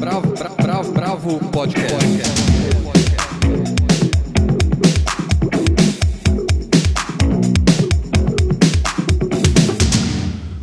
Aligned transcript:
Bravo, 0.00 0.32
bravo, 0.32 0.56
bravo, 0.56 0.92
bravo 0.92 1.50
podcast. 1.50 1.94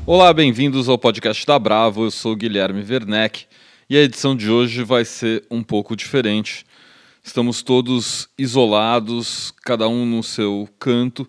Olá, 0.07 0.33
bem-vindos 0.33 0.89
ao 0.89 0.97
podcast 0.97 1.45
da 1.45 1.59
Bravo. 1.59 2.05
Eu 2.05 2.09
sou 2.09 2.35
Guilherme 2.35 2.83
Werneck 2.83 3.45
e 3.87 3.95
a 3.95 4.01
edição 4.01 4.35
de 4.35 4.49
hoje 4.49 4.81
vai 4.81 5.05
ser 5.05 5.45
um 5.51 5.61
pouco 5.61 5.95
diferente. 5.95 6.65
Estamos 7.23 7.61
todos 7.61 8.27
isolados, 8.39 9.53
cada 9.63 9.87
um 9.87 10.03
no 10.03 10.23
seu 10.23 10.67
canto, 10.79 11.27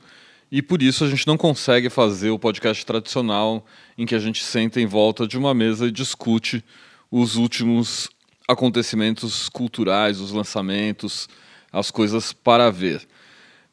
e 0.50 0.62
por 0.62 0.80
isso 0.80 1.04
a 1.04 1.10
gente 1.10 1.26
não 1.26 1.36
consegue 1.36 1.90
fazer 1.90 2.30
o 2.30 2.38
podcast 2.38 2.86
tradicional 2.86 3.66
em 3.98 4.06
que 4.06 4.14
a 4.14 4.18
gente 4.18 4.42
senta 4.42 4.80
em 4.80 4.86
volta 4.86 5.26
de 5.26 5.36
uma 5.36 5.52
mesa 5.52 5.88
e 5.88 5.92
discute 5.92 6.64
os 7.10 7.36
últimos 7.36 8.08
acontecimentos 8.46 9.48
culturais, 9.48 10.20
os 10.20 10.30
lançamentos, 10.32 11.28
as 11.72 11.90
coisas 11.90 12.32
para 12.32 12.70
ver. 12.70 13.06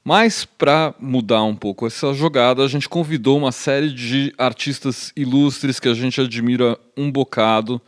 Mas 0.04 0.46
para 0.46 0.94
mudar 1.00 1.44
um 1.44 1.56
pouco 1.56 1.88
essa 1.88 2.14
jogada, 2.14 2.64
a 2.64 2.68
gente 2.68 2.88
convidou 2.88 3.38
uma 3.38 3.52
série 3.52 3.92
de 3.92 4.34
artistas 4.38 5.12
ilustres 5.16 5.80
que 5.80 5.88
a 5.88 5.94
gente 5.96 6.22
admira 6.22 6.78
um 6.96 7.12
bocado 7.12 7.82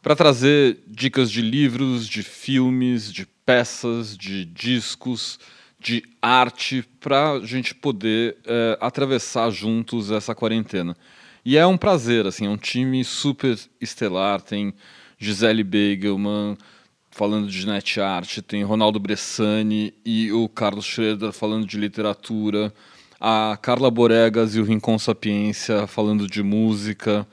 para 0.00 0.16
trazer 0.16 0.78
dicas 0.86 1.30
de 1.30 1.42
livros, 1.42 2.08
de 2.08 2.22
filmes, 2.22 3.12
de 3.12 3.26
peças, 3.44 4.16
de 4.16 4.44
discos, 4.44 5.38
de 5.78 6.02
arte, 6.22 6.84
para 7.00 7.32
a 7.32 7.40
gente 7.40 7.74
poder 7.74 8.36
é, 8.46 8.78
atravessar 8.80 9.50
juntos 9.50 10.10
essa 10.10 10.34
quarentena. 10.34 10.96
E 11.44 11.56
é 11.56 11.66
um 11.66 11.76
prazer, 11.76 12.24
assim, 12.24 12.46
é 12.46 12.48
um 12.48 12.56
time 12.56 13.04
super 13.04 13.58
estelar, 13.80 14.40
tem 14.40 14.72
Gisele 15.18 15.64
Begelman 15.64 16.56
falando 17.10 17.48
de 17.48 17.66
net 17.66 18.00
art, 18.00 18.38
tem 18.42 18.62
Ronaldo 18.62 19.00
Bressani 19.00 19.92
e 20.04 20.30
o 20.30 20.48
Carlos 20.48 20.84
Schroeder 20.84 21.32
falando 21.32 21.66
de 21.66 21.76
literatura, 21.76 22.72
a 23.20 23.58
Carla 23.60 23.90
Boregas 23.90 24.54
e 24.54 24.60
o 24.60 24.64
Rincon 24.64 24.98
Sapiência 25.00 25.86
falando 25.88 26.28
de 26.28 26.44
música, 26.44 27.26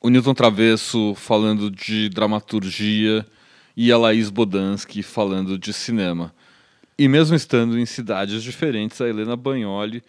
o 0.00 0.10
Newton 0.10 0.34
Travesso 0.34 1.14
falando 1.16 1.68
de 1.68 2.08
dramaturgia 2.08 3.26
e 3.76 3.90
a 3.90 3.98
Laís 3.98 4.30
Bodansky 4.30 5.02
falando 5.02 5.58
de 5.58 5.72
cinema. 5.72 6.32
E 6.96 7.08
mesmo 7.08 7.34
estando 7.34 7.76
em 7.76 7.84
cidades 7.84 8.44
diferentes, 8.44 9.00
a 9.00 9.08
Helena 9.08 9.36
Bagnoli 9.36 10.04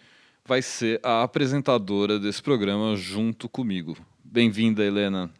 vai 0.48 0.62
ser 0.62 0.98
a 1.02 1.22
apresentadora 1.24 2.18
desse 2.18 2.42
programa 2.42 2.96
junto 2.96 3.50
comigo. 3.50 3.94
Bem-vinda, 4.24 4.82
Helena. 4.82 5.30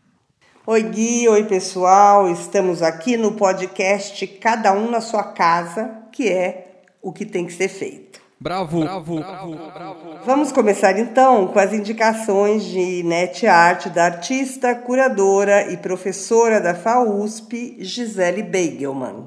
Oi, 0.66 0.82
Gui, 0.82 1.26
oi, 1.26 1.44
pessoal. 1.44 2.30
Estamos 2.30 2.82
aqui 2.82 3.16
no 3.16 3.32
podcast 3.32 4.26
Cada 4.26 4.74
um 4.74 4.90
na 4.90 5.00
sua 5.00 5.22
casa, 5.22 5.90
que 6.12 6.28
é 6.28 6.82
o 7.00 7.10
que 7.10 7.24
tem 7.24 7.46
que 7.46 7.54
ser 7.54 7.68
feito. 7.68 8.20
Bravo, 8.38 8.80
bravo, 8.80 9.16
bravo, 9.16 9.56
bravo. 9.72 10.18
Vamos 10.26 10.52
começar 10.52 10.98
então 10.98 11.48
com 11.48 11.58
as 11.58 11.72
indicações 11.72 12.64
de 12.64 13.02
net 13.02 13.46
art 13.46 13.88
da 13.88 14.04
artista, 14.04 14.74
curadora 14.74 15.72
e 15.72 15.78
professora 15.78 16.60
da 16.60 16.74
FAUSP, 16.74 17.78
Gisele 17.80 18.42
Beigelman. 18.42 19.24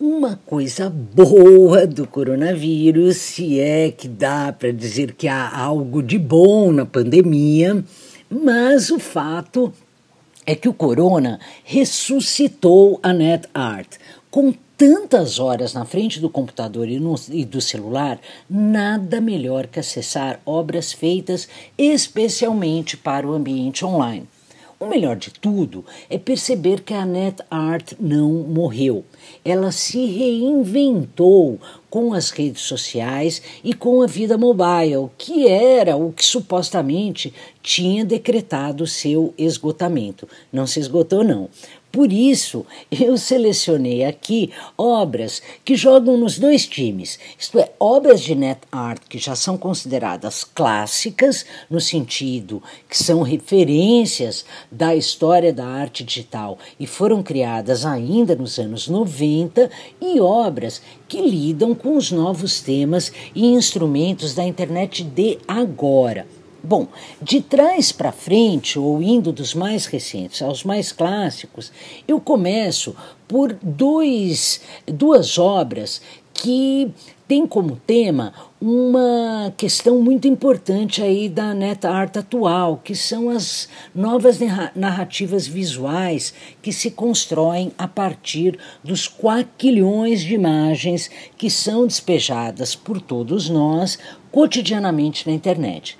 Uma 0.00 0.36
coisa 0.46 0.88
boa 0.88 1.84
do 1.84 2.06
coronavírus, 2.06 3.16
se 3.16 3.58
é 3.58 3.90
que 3.90 4.06
dá 4.06 4.52
para 4.52 4.72
dizer 4.72 5.12
que 5.14 5.26
há 5.26 5.58
algo 5.58 6.04
de 6.04 6.16
bom 6.16 6.70
na 6.70 6.86
pandemia, 6.86 7.84
mas 8.30 8.92
o 8.92 9.00
fato 9.00 9.72
é 10.46 10.54
que 10.54 10.68
o 10.68 10.72
corona 10.72 11.40
ressuscitou 11.64 13.00
a 13.02 13.12
net 13.12 13.48
art. 13.52 13.96
Com 14.30 14.54
tantas 14.76 15.40
horas 15.40 15.74
na 15.74 15.84
frente 15.84 16.20
do 16.20 16.30
computador 16.30 16.88
e, 16.88 17.00
no, 17.00 17.16
e, 17.28 17.44
do 17.44 17.60
celular, 17.60 18.20
nada 18.48 19.20
melhor 19.20 19.66
que 19.66 19.80
acessar 19.80 20.40
obras 20.46 20.92
feitas 20.92 21.48
especialmente 21.76 22.96
para 22.96 23.26
o 23.26 23.34
ambiente 23.34 23.84
online. 23.84 24.28
O 24.80 24.86
melhor 24.86 25.16
de 25.16 25.32
tudo 25.32 25.84
é 26.08 26.16
perceber 26.16 26.82
que 26.82 26.94
a 26.94 27.04
net 27.04 27.42
art 27.50 27.94
não 27.98 28.30
morreu. 28.30 29.04
Ela 29.44 29.72
se 29.72 30.06
reinventou 30.06 31.58
com 31.90 32.12
as 32.12 32.30
redes 32.30 32.62
sociais 32.62 33.42
e 33.64 33.74
com 33.74 34.02
a 34.02 34.06
vida 34.06 34.38
mobile, 34.38 35.10
que 35.18 35.48
era 35.48 35.96
o 35.96 36.12
que 36.12 36.24
supostamente 36.24 37.34
tinha 37.60 38.04
decretado 38.04 38.86
seu 38.86 39.34
esgotamento. 39.36 40.28
Não 40.52 40.64
se 40.64 40.78
esgotou, 40.78 41.24
não. 41.24 41.48
Por 41.90 42.12
isso, 42.12 42.66
eu 42.90 43.16
selecionei 43.16 44.04
aqui 44.04 44.52
obras 44.76 45.40
que 45.64 45.74
jogam 45.74 46.18
nos 46.18 46.38
dois 46.38 46.66
times, 46.66 47.18
isto 47.38 47.58
é, 47.58 47.72
obras 47.80 48.20
de 48.20 48.34
net 48.34 48.60
art 48.70 49.02
que 49.08 49.16
já 49.16 49.34
são 49.34 49.56
consideradas 49.56 50.44
clássicas, 50.44 51.46
no 51.70 51.80
sentido 51.80 52.62
que 52.88 52.96
são 52.96 53.22
referências 53.22 54.44
da 54.70 54.94
história 54.94 55.50
da 55.50 55.66
arte 55.66 56.04
digital 56.04 56.58
e 56.78 56.86
foram 56.86 57.22
criadas 57.22 57.86
ainda 57.86 58.36
nos 58.36 58.58
anos 58.58 58.86
90, 58.86 59.70
e 59.98 60.20
obras 60.20 60.82
que 61.08 61.22
lidam 61.22 61.74
com 61.74 61.96
os 61.96 62.12
novos 62.12 62.60
temas 62.60 63.10
e 63.34 63.46
instrumentos 63.46 64.34
da 64.34 64.44
internet 64.44 65.02
de 65.02 65.38
agora 65.48 66.26
Bom, 66.62 66.88
de 67.22 67.40
trás 67.40 67.92
para 67.92 68.10
frente, 68.10 68.78
ou 68.78 69.00
indo 69.00 69.32
dos 69.32 69.54
mais 69.54 69.86
recentes 69.86 70.42
aos 70.42 70.64
mais 70.64 70.90
clássicos, 70.90 71.70
eu 72.06 72.20
começo 72.20 72.96
por 73.28 73.52
dois, 73.62 74.60
duas 74.86 75.38
obras 75.38 76.02
que 76.34 76.90
têm 77.28 77.46
como 77.46 77.76
tema 77.76 78.32
uma 78.60 79.52
questão 79.56 80.00
muito 80.00 80.26
importante 80.26 81.02
aí 81.02 81.28
da 81.28 81.52
net 81.52 81.86
art 81.86 82.16
atual, 82.16 82.80
que 82.82 82.94
são 82.94 83.28
as 83.28 83.68
novas 83.94 84.38
narrativas 84.74 85.46
visuais 85.46 86.32
que 86.62 86.72
se 86.72 86.90
constroem 86.90 87.72
a 87.76 87.86
partir 87.86 88.58
dos 88.82 89.06
quaquilhões 89.06 90.22
de 90.22 90.34
imagens 90.34 91.10
que 91.36 91.50
são 91.50 91.86
despejadas 91.86 92.74
por 92.74 93.00
todos 93.00 93.50
nós 93.50 93.98
cotidianamente 94.30 95.26
na 95.28 95.34
internet. 95.34 95.97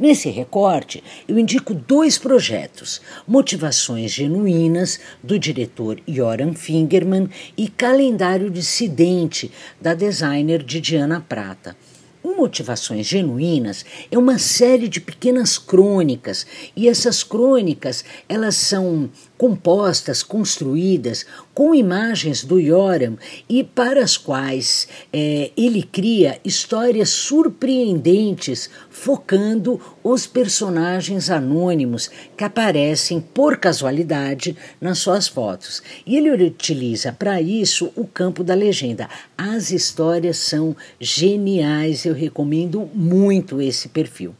Nesse 0.00 0.30
recorte, 0.30 1.04
eu 1.28 1.38
indico 1.38 1.74
dois 1.74 2.16
projetos: 2.16 3.02
Motivações 3.28 4.10
Genuínas, 4.10 4.98
do 5.22 5.38
diretor 5.38 6.00
Joran 6.08 6.54
Fingerman, 6.54 7.28
e 7.54 7.68
Calendário 7.68 8.50
Dissidente, 8.50 9.52
da 9.78 9.92
designer 9.92 10.62
Didiana 10.62 11.20
Prata. 11.20 11.76
O 12.22 12.34
Motivações 12.34 13.06
Genuínas 13.06 13.82
é 14.10 14.18
uma 14.18 14.38
série 14.38 14.88
de 14.88 15.00
pequenas 15.00 15.56
crônicas 15.56 16.46
e 16.76 16.86
essas 16.86 17.22
crônicas 17.22 18.04
elas 18.28 18.56
são 18.56 19.10
compostas, 19.38 20.22
construídas 20.22 21.24
com 21.54 21.74
imagens 21.74 22.44
do 22.44 22.60
Yoram 22.60 23.16
e 23.48 23.64
para 23.64 24.04
as 24.04 24.18
quais 24.18 24.86
é, 25.10 25.50
ele 25.56 25.82
cria 25.82 26.38
histórias 26.44 27.08
surpreendentes, 27.08 28.68
focando 29.00 29.80
os 30.04 30.26
personagens 30.26 31.30
anônimos 31.30 32.10
que 32.36 32.44
aparecem 32.44 33.18
por 33.18 33.56
casualidade 33.56 34.54
nas 34.78 34.98
suas 34.98 35.26
fotos. 35.26 35.82
E 36.06 36.18
ele 36.18 36.30
utiliza 36.30 37.10
para 37.10 37.40
isso 37.40 37.90
o 37.96 38.06
campo 38.06 38.44
da 38.44 38.52
legenda. 38.52 39.08
As 39.38 39.70
histórias 39.70 40.36
são 40.36 40.76
geniais, 41.00 42.04
eu 42.04 42.12
recomendo 42.12 42.90
muito 42.92 43.58
esse 43.58 43.88
perfil. 43.88 44.34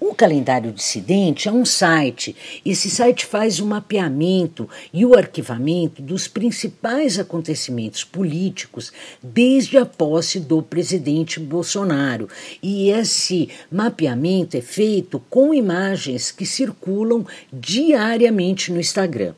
O 0.00 0.14
calendário 0.14 0.72
dissidente 0.72 1.46
é 1.46 1.52
um 1.52 1.66
site. 1.66 2.34
Esse 2.64 2.88
site 2.88 3.26
faz 3.26 3.60
o 3.60 3.66
mapeamento 3.66 4.66
e 4.94 5.04
o 5.04 5.14
arquivamento 5.14 6.00
dos 6.00 6.26
principais 6.26 7.18
acontecimentos 7.18 8.02
políticos 8.02 8.90
desde 9.22 9.76
a 9.76 9.84
posse 9.84 10.40
do 10.40 10.62
presidente 10.62 11.38
Bolsonaro. 11.38 12.30
E 12.62 12.88
esse 12.88 13.50
mapeamento 13.70 14.56
é 14.56 14.62
feito 14.62 15.22
com 15.28 15.52
imagens 15.52 16.30
que 16.30 16.46
circulam 16.46 17.26
diariamente 17.52 18.72
no 18.72 18.80
Instagram. 18.80 19.34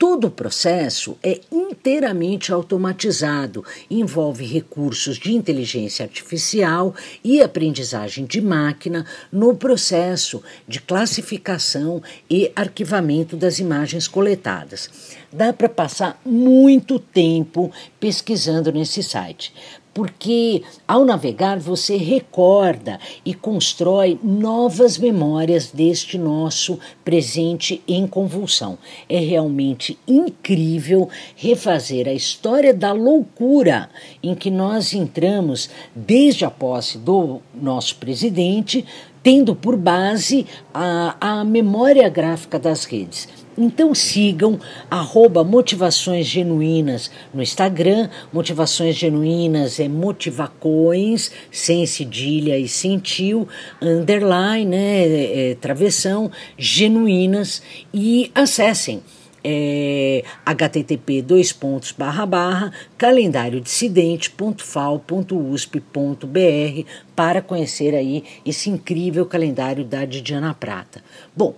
Todo 0.00 0.28
o 0.28 0.30
processo 0.30 1.18
é 1.22 1.42
inteiramente 1.52 2.50
automatizado, 2.50 3.62
envolve 3.90 4.46
recursos 4.46 5.18
de 5.18 5.34
inteligência 5.34 6.06
artificial 6.06 6.94
e 7.22 7.42
aprendizagem 7.42 8.24
de 8.24 8.40
máquina 8.40 9.04
no 9.30 9.54
processo 9.54 10.42
de 10.66 10.80
classificação 10.80 12.02
e 12.30 12.50
arquivamento 12.56 13.36
das 13.36 13.58
imagens 13.58 14.08
coletadas. 14.08 14.88
Dá 15.30 15.52
para 15.52 15.68
passar 15.68 16.18
muito 16.24 16.98
tempo 16.98 17.70
pesquisando 18.00 18.72
nesse 18.72 19.02
site. 19.02 19.52
Porque 20.00 20.62
ao 20.88 21.04
navegar 21.04 21.58
você 21.58 21.98
recorda 21.98 22.98
e 23.22 23.34
constrói 23.34 24.18
novas 24.24 24.96
memórias 24.96 25.70
deste 25.70 26.16
nosso 26.16 26.78
presente 27.04 27.82
em 27.86 28.06
convulsão. 28.06 28.78
É 29.06 29.18
realmente 29.18 29.98
incrível 30.08 31.06
refazer 31.36 32.08
a 32.08 32.14
história 32.14 32.72
da 32.72 32.92
loucura 32.92 33.90
em 34.22 34.34
que 34.34 34.50
nós 34.50 34.94
entramos 34.94 35.68
desde 35.94 36.46
a 36.46 36.50
posse 36.50 36.96
do 36.96 37.42
nosso 37.54 37.96
presidente, 37.96 38.86
tendo 39.22 39.54
por 39.54 39.76
base 39.76 40.46
a, 40.72 41.14
a 41.20 41.44
memória 41.44 42.08
gráfica 42.08 42.58
das 42.58 42.86
redes. 42.86 43.28
Então 43.62 43.94
sigam 43.94 44.58
arroba 44.90 45.44
Motivações 45.44 46.24
Genuínas 46.24 47.10
no 47.34 47.42
Instagram. 47.42 48.08
Motivações 48.32 48.96
Genuínas 48.96 49.78
é 49.78 49.86
motivacões, 49.86 51.30
sem 51.52 51.84
cedilha 51.84 52.58
e 52.58 52.66
sem 52.66 52.98
tio, 52.98 53.46
underline, 53.82 54.64
né, 54.64 55.02
é, 55.02 55.50
é, 55.50 55.54
travessão, 55.56 56.30
genuínas 56.56 57.62
e 57.92 58.30
acessem 58.34 59.02
é, 59.42 60.22
http 60.46 61.22
dois 61.22 61.52
pontos 61.52 61.92
barra 61.92 62.26
barra 62.26 62.72
calendário 62.98 63.62
para 67.14 67.42
conhecer 67.42 67.94
aí 67.94 68.24
esse 68.44 68.70
incrível 68.70 69.26
calendário 69.26 69.84
da 69.84 70.04
Didiana 70.04 70.54
Prata. 70.54 71.02
Bom, 71.36 71.54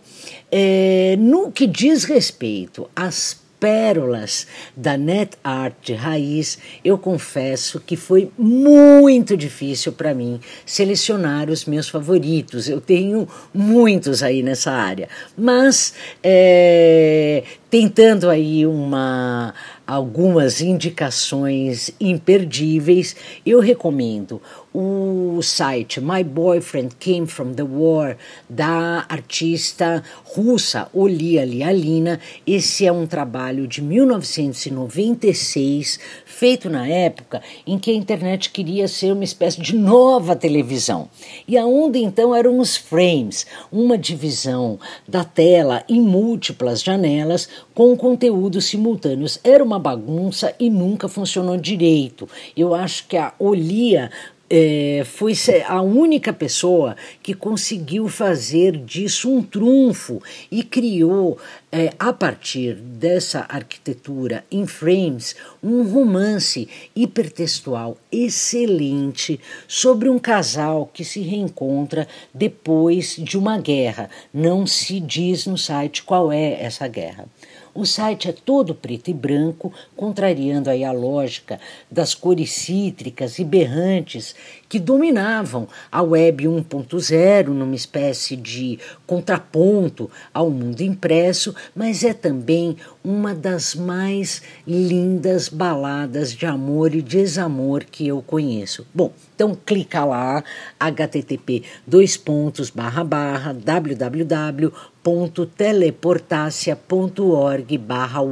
é, 0.51 1.17
no 1.19 1.51
que 1.53 1.67
diz 1.67 2.05
respeito 2.05 2.89
às 2.95 3.43
pérolas 3.63 4.49
da 4.77 4.97
net 4.97 5.37
art 5.45 5.91
raiz, 5.91 6.59
eu 6.85 6.99
confesso 6.99 7.79
que 7.79 7.97
foi 7.97 8.29
muito 8.37 9.37
difícil 9.37 9.93
para 9.93 10.13
mim 10.13 10.41
selecionar 10.67 11.49
os 11.49 11.65
meus 11.65 11.89
favoritos. 11.89 12.69
Eu 12.69 12.81
tenho 12.81 13.29
muitos 13.55 14.21
aí 14.21 14.43
nessa 14.43 14.73
área, 14.73 15.09
mas 15.39 15.95
é, 16.25 17.45
tentando 17.73 18.29
aí 18.29 18.67
uma 18.67 19.55
algumas 19.87 20.61
indicações 20.61 21.93
imperdíveis, 22.01 23.15
eu 23.45 23.61
recomendo 23.61 24.41
o 24.73 25.43
site 25.43 26.01
My 26.01 26.25
Boyfriend 26.25 26.95
Came 26.99 27.27
from 27.27 27.53
the 27.53 27.63
War, 27.63 28.17
da 28.49 29.05
artista 29.07 30.03
russa 30.25 30.89
Olia 30.95 31.45
Lialina. 31.45 32.19
Esse 32.47 32.87
é 32.87 32.93
um 32.93 33.07
trabalho 33.07 33.67
de 33.67 33.83
1996, 33.83 36.01
feito 36.25 36.71
na 36.71 36.89
época 36.89 37.43
em 37.67 37.79
que 37.79 37.91
a 37.91 37.95
internet 37.95 38.49
queria 38.51 38.89
ser 38.89 39.13
uma 39.13 39.25
espécie 39.25 39.61
de 39.61 39.77
nova 39.77 40.35
televisão. 40.35 41.11
E 41.47 41.59
aonde 41.59 41.99
então 41.99 42.35
eram 42.35 42.59
os 42.59 42.75
frames, 42.77 43.47
uma 43.71 43.99
divisão 43.99 44.81
da 45.07 45.23
tela 45.23 45.85
em 45.87 46.01
múltiplas 46.01 46.83
janelas 46.83 47.47
com 47.75 47.97
conteúdos 47.97 48.67
simultâneos. 48.67 49.39
Era 49.43 49.63
uma 49.63 49.79
bagunça 49.79 50.55
e 50.59 50.69
nunca 50.69 51.09
funcionou 51.09 51.57
direito. 51.57 52.29
Eu 52.57 52.75
acho 52.75 53.07
que 53.07 53.17
a 53.17 53.33
Olia 53.39 54.11
é, 54.55 55.03
foi 55.07 55.33
a 55.67 55.81
única 55.81 56.31
pessoa 56.31 56.95
que 57.23 57.33
conseguiu 57.33 58.07
fazer 58.07 58.77
disso 58.77 59.33
um 59.33 59.43
trunfo 59.43 60.23
e 60.51 60.63
criou, 60.63 61.39
é, 61.73 61.95
a 61.99 62.13
partir 62.13 62.75
dessa 62.75 63.47
arquitetura 63.49 64.45
em 64.51 64.67
frames, 64.67 65.35
um 65.63 65.83
romance 65.91 66.69
hipertextual 66.95 67.97
excelente 68.13 69.41
sobre 69.67 70.11
um 70.11 70.19
casal 70.19 70.91
que 70.93 71.03
se 71.03 71.21
reencontra 71.21 72.07
depois 72.35 73.17
de 73.17 73.39
uma 73.39 73.57
guerra. 73.57 74.11
Não 74.35 74.67
se 74.67 75.01
diz 75.01 75.47
no 75.47 75.57
site 75.57 76.03
qual 76.03 76.31
é 76.31 76.63
essa 76.63 76.87
guerra. 76.87 77.27
O 77.75 77.87
site 77.87 78.29
é 78.29 78.33
todo 78.33 78.75
preto 78.75 79.11
e 79.11 79.15
branco, 79.15 79.73
contrariando 79.97 80.69
aí 80.69 80.85
a 80.85 80.93
lógica 80.93 81.59
das 81.91 82.15
cores 82.15 82.53
cítricas 82.53 83.39
e 83.39 83.45
berrantes 83.45 84.35
que 84.69 84.79
dominavam 84.79 85.67
a 85.91 86.03
web 86.03 86.45
1.0 86.45 87.49
numa 87.49 87.75
espécie 87.75 88.37
de 88.37 88.79
contraponto 89.07 90.11
ao 90.35 90.51
mundo 90.51 90.83
impresso, 90.83 91.55
mas 91.75 92.05
é 92.05 92.13
também 92.13 92.77
uma 93.03 93.35
das 93.35 93.75
mais 93.75 94.43
lindas 94.67 95.49
baladas 95.49 96.35
de 96.35 96.45
amor 96.45 96.95
e 96.95 97.01
desamor 97.01 97.85
que 97.85 98.07
eu 98.07 98.21
conheço. 98.21 98.87
Bom, 98.95 99.13
então 99.35 99.55
clica 99.55 100.05
lá, 100.05 100.45
http 100.79 101.63
dois 101.87 102.19
pontos 102.19 102.69
barra 102.69 103.03
barra 103.03 103.53
www 103.55 104.73
www.teleportacia.org 105.05 107.79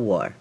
war. 0.07 0.33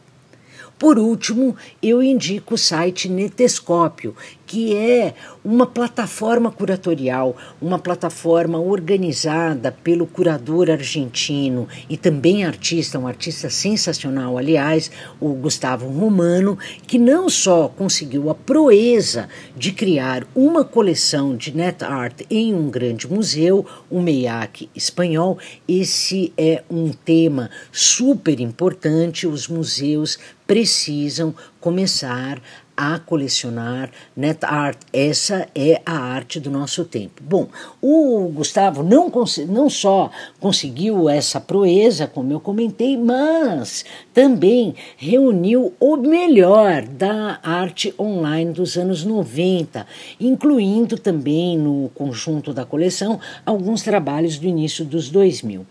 Por 0.77 0.97
último, 0.97 1.57
eu 1.83 2.01
indico 2.01 2.53
o 2.53 2.57
site 2.57 3.09
Netescópio, 3.09 4.15
que 4.49 4.75
é 4.75 5.13
uma 5.45 5.67
plataforma 5.67 6.51
curatorial, 6.51 7.37
uma 7.61 7.77
plataforma 7.77 8.59
organizada 8.59 9.71
pelo 9.71 10.07
curador 10.07 10.71
argentino 10.71 11.67
e 11.87 11.95
também 11.95 12.43
artista, 12.43 12.97
um 12.97 13.05
artista 13.05 13.47
sensacional, 13.47 14.39
aliás, 14.39 14.89
o 15.19 15.35
Gustavo 15.35 15.87
Romano, 15.87 16.57
que 16.87 16.97
não 16.97 17.29
só 17.29 17.67
conseguiu 17.67 18.31
a 18.31 18.33
proeza 18.33 19.29
de 19.55 19.71
criar 19.71 20.25
uma 20.33 20.65
coleção 20.65 21.37
de 21.37 21.55
net 21.55 21.83
art 21.83 22.21
em 22.27 22.51
um 22.51 22.71
grande 22.71 23.07
museu, 23.07 23.63
o 23.87 24.01
MEIAC 24.01 24.67
espanhol, 24.75 25.37
esse 25.67 26.33
é 26.35 26.63
um 26.71 26.91
tema 26.91 27.51
super 27.71 28.39
importante, 28.39 29.27
os 29.27 29.47
museus 29.47 30.17
precisam 30.47 31.35
começar 31.59 32.41
a 32.79 32.97
colecionar 32.97 33.91
net 34.15 34.45
art. 34.45 34.77
Essa 34.93 35.49
é 35.53 35.81
a 35.85 35.97
arte 35.97 36.39
do 36.39 36.49
nosso 36.49 36.85
tempo. 36.85 37.21
Bom, 37.21 37.49
o 37.81 38.29
Gustavo 38.33 38.83
não, 38.83 39.11
não 39.49 39.69
só 39.69 40.09
conseguiu 40.39 41.09
essa 41.09 41.41
proeza, 41.41 42.07
como 42.07 42.31
eu 42.31 42.39
comentei, 42.39 42.95
mas 42.95 43.83
também 44.13 44.75
reuniu 44.95 45.73
o 45.77 45.97
melhor 45.97 46.83
da 46.83 47.39
arte 47.43 47.93
online 47.99 48.53
dos 48.53 48.77
anos 48.77 49.03
90, 49.03 49.85
incluindo 50.17 50.97
também 50.97 51.57
no 51.57 51.91
conjunto 51.93 52.53
da 52.53 52.63
coleção 52.63 53.19
alguns 53.45 53.81
trabalhos 53.81 54.39
do 54.39 54.47
início 54.47 54.85
dos 54.85 55.09
2000. 55.09 55.65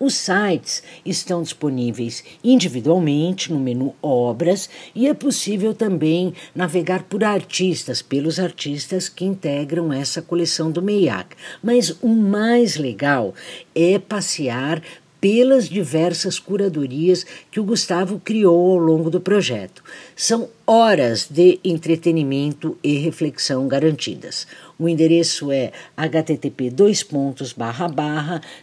Os 0.00 0.14
sites 0.14 0.82
estão 1.04 1.42
disponíveis 1.42 2.24
individualmente 2.42 3.52
no 3.52 3.60
menu 3.60 3.94
Obras 4.00 4.70
e 4.94 5.06
é 5.06 5.12
possível 5.12 5.74
também 5.74 6.32
navegar 6.54 7.02
por 7.02 7.22
artistas, 7.22 8.00
pelos 8.00 8.40
artistas 8.40 9.10
que 9.10 9.26
integram 9.26 9.92
essa 9.92 10.22
coleção 10.22 10.70
do 10.70 10.80
MEIAC. 10.80 11.36
Mas 11.62 11.90
o 12.00 12.08
mais 12.08 12.78
legal 12.78 13.34
é 13.74 13.98
passear 13.98 14.82
pelas 15.20 15.68
diversas 15.68 16.38
curadorias 16.38 17.26
que 17.50 17.60
o 17.60 17.64
Gustavo 17.64 18.18
criou 18.18 18.72
ao 18.72 18.78
longo 18.78 19.10
do 19.10 19.20
projeto. 19.20 19.84
São 20.16 20.48
horas 20.66 21.28
de 21.28 21.60
entretenimento 21.62 22.78
e 22.82 22.96
reflexão 22.98 23.68
garantidas. 23.68 24.46
O 24.78 24.88
endereço 24.88 25.52
é 25.52 25.72
http 25.96 26.72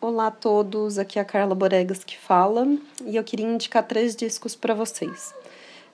Olá 0.00 0.28
a 0.28 0.30
todos, 0.30 0.98
aqui 0.98 1.18
é 1.18 1.22
a 1.22 1.24
Carla 1.26 1.54
Boregas 1.54 2.02
que 2.02 2.16
fala 2.16 2.66
e 3.04 3.14
eu 3.14 3.22
queria 3.22 3.44
indicar 3.46 3.86
três 3.86 4.16
discos 4.16 4.56
para 4.56 4.72
vocês. 4.72 5.34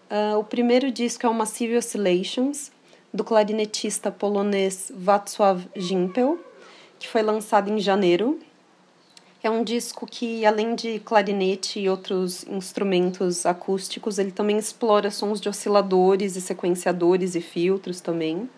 Uh, 0.08 0.38
o 0.38 0.44
primeiro 0.44 0.92
disco 0.92 1.26
é 1.26 1.28
o 1.28 1.34
Massive 1.34 1.76
Oscillations, 1.76 2.70
do 3.12 3.24
clarinetista 3.24 4.12
polonês 4.12 4.92
Wacław 5.04 5.62
Gimpel, 5.74 6.38
que 6.96 7.08
foi 7.08 7.22
lançado 7.22 7.72
em 7.72 7.80
janeiro. 7.80 8.38
É 9.46 9.50
um 9.50 9.62
disco 9.62 10.08
que, 10.08 10.44
além 10.44 10.74
de 10.74 10.98
clarinete 10.98 11.78
e 11.78 11.88
outros 11.88 12.44
instrumentos 12.48 13.46
acústicos, 13.46 14.18
ele 14.18 14.32
também 14.32 14.58
explora 14.58 15.08
sons 15.08 15.40
de 15.40 15.48
osciladores 15.48 16.34
e 16.34 16.40
sequenciadores 16.40 17.36
e 17.36 17.40
filtros 17.40 18.00
também. 18.00 18.50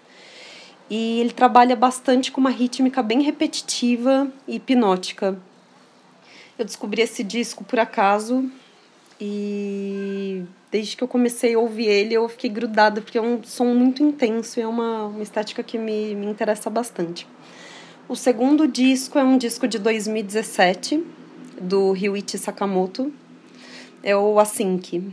E 0.89 1.21
ele 1.21 1.35
trabalha 1.35 1.77
bastante 1.77 2.33
com 2.33 2.41
uma 2.41 2.49
rítmica 2.49 3.03
bem 3.03 3.21
repetitiva 3.21 4.33
e 4.47 4.57
hipnótica. 4.57 5.39
Eu 6.59 6.65
descobri 6.65 7.03
esse 7.03 7.23
disco 7.23 7.63
por 7.65 7.79
acaso 7.79 8.51
e 9.21 10.43
desde 10.73 10.97
que 10.97 11.05
eu 11.05 11.09
comecei 11.09 11.53
a 11.53 11.59
ouvir 11.59 11.89
ele 11.89 12.15
eu 12.15 12.27
fiquei 12.31 12.49
grudada 12.49 13.03
porque 13.03 13.19
é 13.19 13.21
um 13.21 13.43
som 13.45 13.75
muito 13.75 14.03
intenso 14.03 14.59
e 14.59 14.63
é 14.63 14.67
uma, 14.67 15.05
uma 15.05 15.23
estética 15.23 15.63
que 15.63 15.77
me, 15.77 16.15
me 16.15 16.25
interessa 16.25 16.71
bastante. 16.71 17.27
O 18.09 18.17
segundo 18.17 18.67
disco 18.67 19.19
é 19.19 19.23
um 19.23 19.37
disco 19.37 19.69
de 19.69 19.79
2017 19.79 21.05
do 21.61 21.93
Ryuichi 21.93 22.39
Sakamoto, 22.39 23.13
é 24.03 24.17
o 24.17 24.41
Async. 24.41 25.13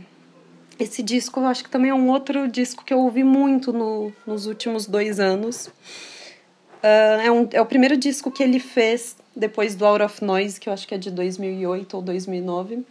Esse 0.80 1.02
disco 1.02 1.40
eu 1.40 1.44
acho 1.44 1.62
que 1.62 1.68
também 1.68 1.90
é 1.90 1.94
um 1.94 2.08
outro 2.08 2.48
disco 2.48 2.82
que 2.82 2.94
eu 2.94 3.00
ouvi 3.00 3.22
muito 3.22 3.70
no, 3.70 4.10
nos 4.26 4.46
últimos 4.46 4.86
dois 4.86 5.20
anos. 5.20 5.66
Uh, 5.66 7.20
é, 7.22 7.30
um, 7.30 7.46
é 7.52 7.60
o 7.60 7.66
primeiro 7.66 7.98
disco 7.98 8.30
que 8.30 8.42
ele 8.42 8.58
fez 8.58 9.14
depois 9.36 9.74
do 9.74 9.84
Out 9.84 10.02
of 10.02 10.24
Noise, 10.24 10.58
que 10.58 10.70
eu 10.70 10.72
acho 10.72 10.88
que 10.88 10.94
é 10.94 10.98
de 10.98 11.10
2008 11.10 11.94
ou 11.98 12.02
2009. 12.02 12.82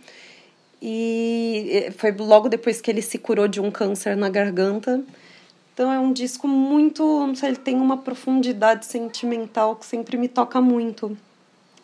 E 0.80 1.92
foi 1.98 2.12
logo 2.12 2.48
depois 2.48 2.80
que 2.80 2.92
ele 2.92 3.02
se 3.02 3.18
curou 3.18 3.48
de 3.48 3.60
um 3.60 3.72
câncer 3.72 4.16
na 4.16 4.30
garganta. 4.30 5.04
Então 5.76 5.92
é 5.92 6.00
um 6.00 6.14
disco 6.14 6.48
muito, 6.48 7.04
não 7.04 7.36
sei, 7.36 7.50
ele 7.50 7.58
tem 7.58 7.76
uma 7.76 7.98
profundidade 7.98 8.86
sentimental 8.86 9.76
que 9.76 9.86
sempre 9.86 10.16
me 10.16 10.30
toca 10.30 10.62
muito. 10.62 11.18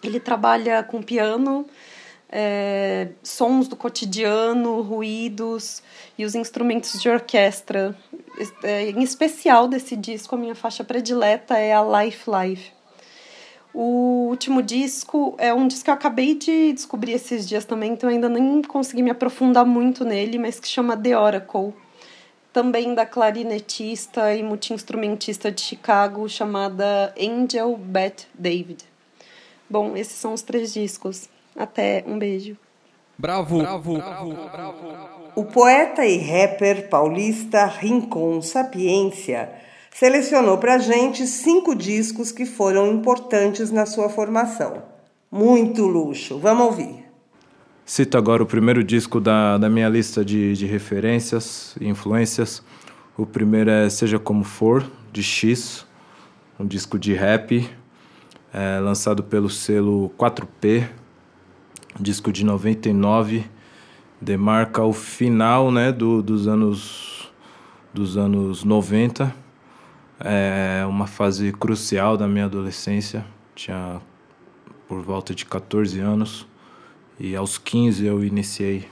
Ele 0.01 0.17
trabalha 0.17 0.81
com 0.81 1.01
piano, 1.01 1.65
é, 2.29 3.09
sons 3.21 3.67
do 3.67 3.75
cotidiano, 3.75 4.81
ruídos 4.81 5.83
e 6.17 6.23
os 6.23 6.35
instrumentos 6.35 7.01
de 7.01 7.09
orquestra. 7.09 7.93
É, 8.63 8.91
em 8.91 9.03
especial 9.03 9.67
desse 9.67 9.97
disco, 9.97 10.35
a 10.35 10.37
minha 10.37 10.55
faixa 10.55 10.85
predileta 10.85 11.57
é 11.57 11.73
a 11.73 11.83
Life 11.83 12.31
Life. 12.31 12.71
O 13.73 14.29
último 14.29 14.63
disco 14.63 15.35
é 15.37 15.53
um 15.53 15.67
disco 15.67 15.83
que 15.83 15.89
eu 15.89 15.95
acabei 15.95 16.33
de 16.33 16.71
descobrir 16.71 17.11
esses 17.11 17.45
dias 17.45 17.65
também, 17.65 17.91
então 17.91 18.09
ainda 18.09 18.29
nem 18.29 18.61
consegui 18.61 19.03
me 19.03 19.11
aprofundar 19.11 19.65
muito 19.65 20.05
nele, 20.05 20.39
mas 20.39 20.61
que 20.61 20.67
chama 20.69 20.95
The 20.95 21.17
Oracle. 21.17 21.73
Também 22.53 22.93
da 22.93 23.05
clarinetista 23.05 24.35
e 24.35 24.43
multiinstrumentista 24.43 25.51
de 25.51 25.61
Chicago 25.61 26.27
chamada 26.27 27.13
Angel 27.17 27.77
Beth 27.77 28.27
David. 28.33 28.83
Bom, 29.69 29.95
esses 29.95 30.15
são 30.15 30.33
os 30.33 30.41
três 30.41 30.73
discos. 30.73 31.29
Até, 31.55 32.03
um 32.05 32.19
beijo. 32.19 32.57
Bravo, 33.17 33.59
bravo, 33.59 33.93
bravo, 33.93 34.33
bravo. 34.33 35.11
O 35.35 35.45
poeta 35.45 36.05
e 36.05 36.17
rapper 36.17 36.89
paulista 36.89 37.65
Rincon 37.65 38.41
Sapiência 38.41 39.49
selecionou 39.93 40.57
para 40.57 40.77
gente 40.77 41.25
cinco 41.27 41.73
discos 41.73 42.31
que 42.31 42.45
foram 42.45 42.91
importantes 42.91 43.71
na 43.71 43.85
sua 43.85 44.09
formação. 44.09 44.83
Muito 45.31 45.85
luxo, 45.85 46.37
vamos 46.37 46.65
ouvir. 46.65 47.00
Cito 47.85 48.17
agora 48.17 48.41
o 48.41 48.45
primeiro 48.45 48.83
disco 48.83 49.19
da, 49.19 49.57
da 49.57 49.69
minha 49.69 49.89
lista 49.89 50.23
de, 50.23 50.55
de 50.55 50.65
referências 50.65 51.75
e 51.81 51.87
influências. 51.87 52.63
O 53.17 53.25
primeiro 53.25 53.69
é 53.69 53.89
Seja 53.89 54.17
Como 54.17 54.43
For, 54.43 54.85
de 55.11 55.21
X, 55.21 55.85
um 56.59 56.65
disco 56.65 56.97
de 56.97 57.13
rap, 57.13 57.69
é, 58.53 58.79
lançado 58.79 59.23
pelo 59.23 59.49
selo 59.49 60.11
4P, 60.17 60.87
disco 61.99 62.31
de 62.31 62.45
99, 62.45 63.45
demarca 64.21 64.83
o 64.83 64.93
final 64.93 65.71
né, 65.71 65.91
do, 65.91 66.21
dos, 66.21 66.47
anos, 66.47 67.31
dos 67.93 68.17
anos 68.17 68.63
90, 68.63 69.35
é 70.19 70.85
uma 70.87 71.07
fase 71.07 71.51
crucial 71.51 72.15
da 72.15 72.27
minha 72.27 72.45
adolescência, 72.45 73.25
tinha 73.55 73.99
por 74.87 75.01
volta 75.01 75.33
de 75.33 75.45
14 75.45 75.99
anos, 75.99 76.47
e 77.21 77.35
aos 77.35 77.59
15 77.59 78.03
eu 78.03 78.25
iniciei, 78.25 78.87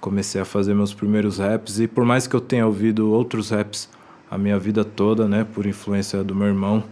comecei 0.00 0.40
a 0.40 0.44
fazer 0.44 0.74
meus 0.74 0.92
primeiros 0.92 1.38
raps, 1.38 1.78
e 1.78 1.86
por 1.86 2.04
mais 2.04 2.26
que 2.26 2.34
eu 2.34 2.40
tenha 2.40 2.66
ouvido 2.66 3.12
outros 3.12 3.50
raps 3.50 3.88
a 4.28 4.36
minha 4.36 4.58
vida 4.58 4.84
toda, 4.84 5.28
né, 5.28 5.46
por 5.54 5.66
influência 5.66 6.24
do 6.24 6.34
meu 6.34 6.48
irmão, 6.48 6.82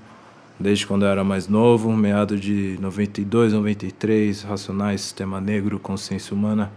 desde 0.59 0.87
quando 0.87 1.05
eu 1.05 1.09
era 1.09 1.25
mais 1.25 1.49
novo, 1.49 1.93
meado 1.93 2.39
de 2.39 2.79
92, 2.81 3.53
93, 3.53 4.43
Racionais, 4.43 5.01
Sistema 5.01 5.41
Negro, 5.41 5.81
Consciência 5.81 6.33
Humana, 6.33 6.71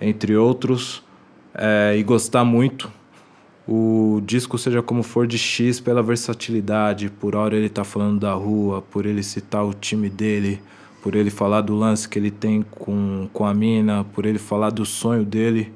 entre 0.00 0.36
outros, 0.36 1.02
é, 1.52 1.96
e 1.96 2.02
gostar 2.04 2.44
muito. 2.44 2.90
O 3.66 4.20
disco, 4.24 4.56
seja 4.56 4.82
como 4.82 5.02
for, 5.02 5.26
de 5.26 5.38
X 5.38 5.80
pela 5.80 6.00
versatilidade, 6.00 7.10
por 7.10 7.34
hora 7.34 7.56
ele 7.56 7.68
tá 7.68 7.82
falando 7.82 8.20
da 8.20 8.32
rua, 8.32 8.82
por 8.82 9.04
ele 9.04 9.22
citar 9.22 9.64
o 9.64 9.74
time 9.74 10.08
dele, 10.08 10.60
por 11.06 11.14
ele 11.14 11.30
falar 11.30 11.60
do 11.60 11.76
lance 11.76 12.08
que 12.08 12.18
ele 12.18 12.32
tem 12.32 12.62
com, 12.62 13.28
com 13.32 13.46
a 13.46 13.54
mina, 13.54 14.02
por 14.02 14.26
ele 14.26 14.40
falar 14.40 14.70
do 14.70 14.84
sonho 14.84 15.24
dele, 15.24 15.72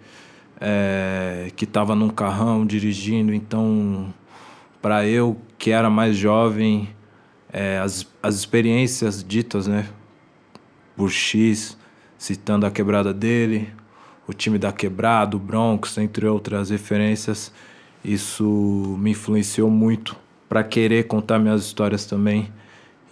é, 0.61 1.53
que 1.55 1.65
tava 1.67 1.95
num 1.95 2.09
carrão 2.09 2.67
dirigindo. 2.67 3.33
Então, 3.33 4.13
para 4.83 5.07
eu 5.07 5.41
que 5.57 5.71
era 5.71 5.89
mais 5.89 6.17
jovem, 6.17 6.89
é, 7.53 7.79
as, 7.79 8.05
as 8.21 8.35
experiências 8.35 9.23
ditas 9.23 9.69
né, 9.69 9.87
por 10.97 11.09
X, 11.13 11.79
citando 12.19 12.67
a 12.67 12.71
quebrada 12.73 13.15
dele, 13.15 13.73
o 14.27 14.33
time 14.33 14.59
da 14.59 14.73
quebrada, 14.73 15.37
o 15.37 15.39
Bronx, 15.39 15.97
entre 15.99 16.27
outras 16.27 16.71
referências, 16.71 17.53
isso 18.05 18.97
me 18.99 19.13
influenciou 19.13 19.71
muito 19.71 20.17
para 20.49 20.65
querer 20.65 21.07
contar 21.07 21.39
minhas 21.39 21.63
histórias 21.63 22.05
também. 22.05 22.51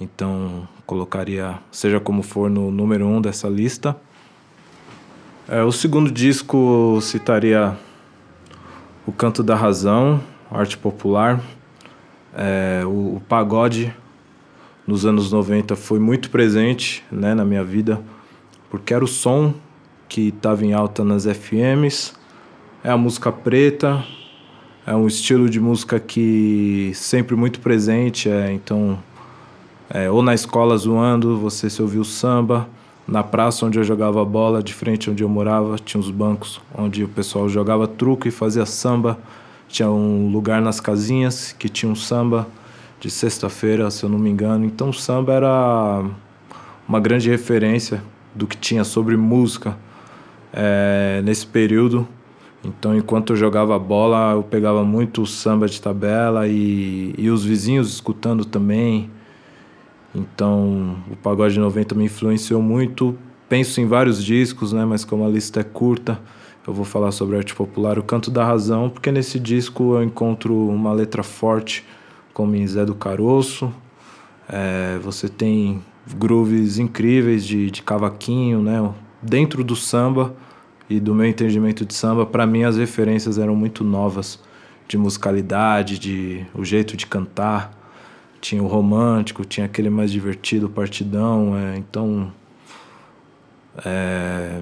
Então, 0.01 0.69
colocaria, 0.87 1.59
seja 1.73 1.99
como 1.99 2.23
for, 2.23 2.49
no 2.49 2.71
número 2.71 3.07
um 3.07 3.21
dessa 3.21 3.49
lista. 3.49 3.97
É, 5.49 5.63
o 5.63 5.73
segundo 5.73 6.11
disco 6.11 6.99
citaria 7.01 7.77
O 9.07 9.13
Canto 9.13 9.43
da 9.43 9.57
Razão, 9.57 10.21
Arte 10.51 10.79
Popular, 10.79 11.41
é, 12.35 12.83
o, 12.85 13.17
o 13.17 13.23
Pagode 13.29 13.95
nos 14.87 15.05
anos 15.05 15.33
90 15.33 15.75
foi 15.75 15.99
muito 15.99 16.31
presente 16.31 17.05
né, 17.11 17.35
na 17.35 17.45
minha 17.45 17.65
vida, 17.65 18.01
porque 18.71 18.95
era 18.95 19.05
o 19.05 19.09
som 19.09 19.53
que 20.09 20.29
estava 20.29 20.65
em 20.65 20.73
alta 20.73 21.05
nas 21.05 21.25
FMs, 21.25 22.15
é 22.83 22.91
a 22.91 22.97
música 22.97 23.31
preta, 23.31 24.03
é 24.87 24.95
um 24.95 25.07
estilo 25.07 25.51
de 25.51 25.61
música 25.61 26.01
que 26.01 26.93
sempre 26.95 27.37
muito 27.37 27.61
presente, 27.61 28.31
é, 28.31 28.51
então, 28.51 28.99
é, 29.91 30.11
ou 30.11 30.23
na 30.23 30.35
escola 30.35 30.77
zoando, 30.77 31.39
você 31.39 31.69
se 31.71 31.81
ouviu 31.81 32.05
samba, 32.05 32.69
na 33.07 33.23
praça 33.23 33.65
onde 33.65 33.79
eu 33.79 33.85
jogava 33.85 34.25
bola, 34.25 34.63
de 34.63 34.75
frente 34.75 35.11
onde 35.11 35.23
eu 35.23 35.29
morava, 35.29 35.77
tinha 35.79 36.01
uns 36.01 36.11
bancos 36.11 36.61
onde 36.77 37.05
o 37.05 37.09
pessoal 37.09 37.49
jogava 37.49 37.87
truco 37.87 38.29
e 38.29 38.31
fazia 38.31 38.67
samba, 38.67 39.19
tinha 39.67 39.91
um 39.91 40.31
lugar 40.31 40.61
nas 40.61 40.79
casinhas 40.81 41.53
que 41.53 41.69
tinha 41.69 41.91
um 41.91 41.97
samba, 41.97 42.47
de 43.01 43.11
sexta-feira, 43.11 43.91
se 43.91 44.05
eu 44.05 44.09
não 44.09 44.19
me 44.19 44.31
engano. 44.31 44.65
Então 44.65 44.91
o 44.91 44.93
samba 44.93 45.33
era 45.33 46.05
uma 46.89 47.01
grande 47.01 47.31
referência 47.31 48.03
do 48.35 48.47
que 48.47 48.57
tinha 48.57 48.85
sobre 48.85 49.17
música 49.17 49.77
é, 50.53 51.21
nesse 51.25 51.47
período. 51.47 52.07
Então, 52.65 52.97
enquanto 52.97 53.33
eu 53.33 53.37
jogava 53.37 53.79
bola, 53.79 54.33
eu 54.33 54.43
pegava 54.43 54.83
muito 54.83 55.25
samba 55.27 55.69
de 55.69 55.81
tabela 55.81 56.49
e, 56.49 57.15
e 57.17 57.31
os 57.31 57.45
vizinhos 57.45 57.89
escutando 57.89 58.45
também. 58.45 59.09
Então, 60.15 60.97
o 61.11 61.17
Pagode 61.17 61.59
90 61.59 61.95
me 61.95 62.05
influenciou 62.05 62.63
muito. 62.63 63.17
Penso 63.49 63.81
em 63.81 63.87
vários 63.87 64.23
discos, 64.25 64.73
né? 64.73 64.85
Mas 64.85 65.05
como 65.05 65.25
a 65.25 65.29
lista 65.29 65.61
é 65.61 65.65
curta, 65.65 66.21
eu 66.67 66.75
vou 66.75 66.85
falar 66.85 67.13
sobre 67.13 67.37
arte 67.37 67.55
popular, 67.55 67.99
o 67.99 68.03
Canto 68.03 68.31
da 68.31 68.45
Razão, 68.45 68.91
porque 68.91 69.11
nesse 69.11 69.39
disco 69.39 69.95
eu 69.95 70.03
encontro 70.03 70.55
uma 70.69 70.93
letra 70.93 71.23
forte, 71.23 71.85
como 72.35 72.55
em 72.55 72.67
Zé 72.67 72.85
do 72.85 72.95
Caroço. 72.95 73.73
É, 74.49 74.99
você 75.03 75.29
tem 75.29 75.83
grooves 76.17 76.79
incríveis 76.79 77.45
de, 77.45 77.71
de 77.71 77.83
cavaquinho, 77.83 78.63
né? 78.63 78.93
Dentro 79.23 79.65
do 79.65 79.75
samba 79.75 80.35
e 80.89 81.01
do 81.01 81.15
meu 81.15 81.27
entendimento 81.27 81.85
de 81.85 81.95
samba, 81.95 82.25
para 82.25 82.47
mim 82.47 82.65
as 82.65 82.77
referências 82.77 83.39
eram 83.39 83.55
muito 83.55 83.85
novas 83.85 84.39
de 84.87 84.97
musicalidade, 84.97 85.99
de 85.99 86.47
o 86.55 86.65
jeito 86.65 86.97
de 86.97 87.07
cantar. 87.07 87.78
Tinha 88.41 88.63
o 88.63 88.67
romântico, 88.67 89.45
tinha 89.45 89.67
aquele 89.67 89.91
mais 89.91 90.13
divertido, 90.13 90.69
partidão. 90.69 91.57
É, 91.57 91.77
então, 91.77 92.33
é, 93.85 94.61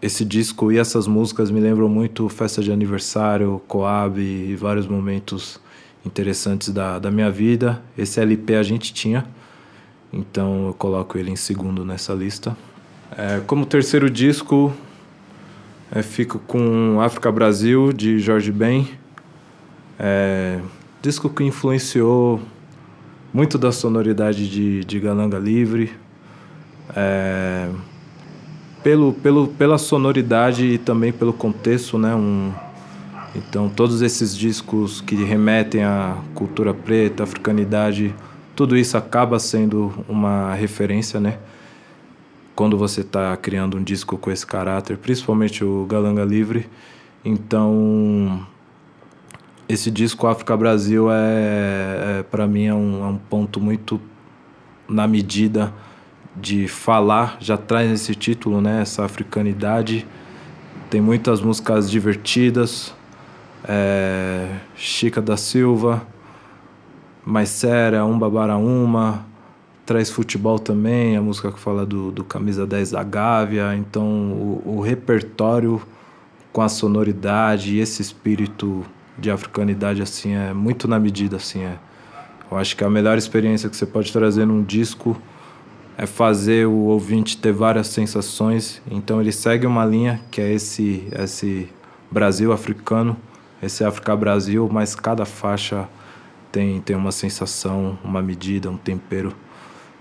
esse 0.00 0.24
disco 0.24 0.72
e 0.72 0.78
essas 0.78 1.06
músicas 1.06 1.50
me 1.50 1.60
lembram 1.60 1.88
muito 1.88 2.28
festa 2.28 2.62
de 2.62 2.72
aniversário, 2.72 3.62
Coab 3.68 4.20
e 4.20 4.54
vários 4.56 4.86
momentos 4.86 5.60
interessantes 6.04 6.70
da, 6.70 6.98
da 6.98 7.10
minha 7.10 7.30
vida. 7.30 7.82
Esse 7.96 8.20
LP 8.20 8.56
a 8.56 8.62
gente 8.62 8.92
tinha. 8.92 9.24
Então 10.12 10.66
eu 10.66 10.74
coloco 10.74 11.16
ele 11.16 11.30
em 11.30 11.36
segundo 11.36 11.84
nessa 11.84 12.12
lista. 12.12 12.56
É, 13.16 13.40
como 13.46 13.64
terceiro 13.64 14.10
disco, 14.10 14.72
é, 15.90 16.02
fico 16.02 16.38
com 16.40 17.00
África 17.00 17.30
Brasil, 17.30 17.92
de 17.92 18.18
Jorge 18.18 18.50
Ben. 18.50 18.88
É, 19.98 20.60
disco 21.00 21.30
que 21.30 21.44
influenciou 21.44 22.40
muito 23.32 23.56
da 23.56 23.72
sonoridade 23.72 24.48
de, 24.48 24.84
de 24.84 25.00
Galanga 25.00 25.38
Livre. 25.38 25.92
É, 26.94 27.68
pelo, 28.82 29.12
pelo, 29.12 29.48
pela 29.48 29.78
sonoridade 29.78 30.64
e 30.64 30.78
também 30.78 31.12
pelo 31.12 31.32
contexto, 31.32 31.96
né? 31.96 32.14
Um, 32.14 32.52
então, 33.34 33.68
todos 33.68 34.02
esses 34.02 34.36
discos 34.36 35.00
que 35.00 35.14
remetem 35.14 35.84
à 35.84 36.18
cultura 36.34 36.74
preta, 36.74 37.22
africanidade, 37.22 38.14
tudo 38.54 38.76
isso 38.76 38.98
acaba 38.98 39.38
sendo 39.38 39.92
uma 40.08 40.54
referência, 40.54 41.18
né? 41.18 41.38
Quando 42.54 42.76
você 42.76 43.00
está 43.00 43.34
criando 43.36 43.78
um 43.78 43.82
disco 43.82 44.18
com 44.18 44.30
esse 44.30 44.46
caráter, 44.46 44.98
principalmente 44.98 45.64
o 45.64 45.86
Galanga 45.86 46.24
Livre. 46.24 46.68
Então, 47.24 48.46
esse 49.74 49.90
disco 49.90 50.26
África 50.26 50.56
Brasil 50.56 51.10
é, 51.10 52.18
é 52.18 52.22
para 52.30 52.46
mim 52.46 52.66
é 52.66 52.74
um, 52.74 53.04
é 53.04 53.08
um 53.08 53.16
ponto 53.16 53.60
muito 53.60 54.00
na 54.88 55.06
medida 55.06 55.72
de 56.36 56.66
falar, 56.66 57.36
já 57.40 57.56
traz 57.56 57.90
esse 57.90 58.14
título, 58.14 58.60
né? 58.60 58.82
Essa 58.82 59.04
africanidade. 59.04 60.06
Tem 60.90 61.00
muitas 61.00 61.40
músicas 61.40 61.90
divertidas. 61.90 62.94
É, 63.64 64.56
Chica 64.74 65.22
da 65.22 65.36
Silva, 65.36 66.02
Mais 67.24 67.48
Séria, 67.48 68.04
Um 68.04 68.18
Babara 68.18 68.56
Uma, 68.56 69.24
traz 69.86 70.10
futebol 70.10 70.58
também, 70.58 71.16
a 71.16 71.22
música 71.22 71.52
que 71.52 71.60
fala 71.60 71.86
do, 71.86 72.10
do 72.10 72.24
Camisa 72.24 72.66
10 72.66 72.90
da 72.90 73.04
Gávea. 73.04 73.76
Então, 73.76 74.04
o, 74.04 74.78
o 74.78 74.80
repertório 74.80 75.80
com 76.52 76.60
a 76.60 76.68
sonoridade 76.68 77.76
e 77.76 77.78
esse 77.78 78.02
espírito 78.02 78.84
de 79.18 79.30
africanidade, 79.30 80.02
assim, 80.02 80.34
é 80.34 80.52
muito 80.52 80.88
na 80.88 80.98
medida, 80.98 81.36
assim, 81.36 81.62
é. 81.62 81.78
Eu 82.50 82.58
acho 82.58 82.76
que 82.76 82.84
a 82.84 82.90
melhor 82.90 83.16
experiência 83.16 83.70
que 83.70 83.76
você 83.76 83.86
pode 83.86 84.12
trazer 84.12 84.44
num 84.44 84.62
disco 84.62 85.16
é 85.96 86.06
fazer 86.06 86.66
o 86.66 86.84
ouvinte 86.84 87.36
ter 87.36 87.52
várias 87.52 87.86
sensações. 87.86 88.82
Então 88.90 89.20
ele 89.20 89.32
segue 89.32 89.66
uma 89.66 89.84
linha 89.86 90.20
que 90.30 90.40
é 90.40 90.52
esse 90.52 91.08
esse 91.12 91.68
Brasil 92.10 92.52
africano, 92.52 93.16
esse 93.62 93.84
África 93.84 94.14
Brasil, 94.14 94.68
mas 94.70 94.94
cada 94.94 95.24
faixa 95.24 95.88
tem 96.50 96.80
tem 96.80 96.94
uma 96.94 97.12
sensação, 97.12 97.98
uma 98.04 98.20
medida, 98.20 98.70
um 98.70 98.76
tempero. 98.76 99.34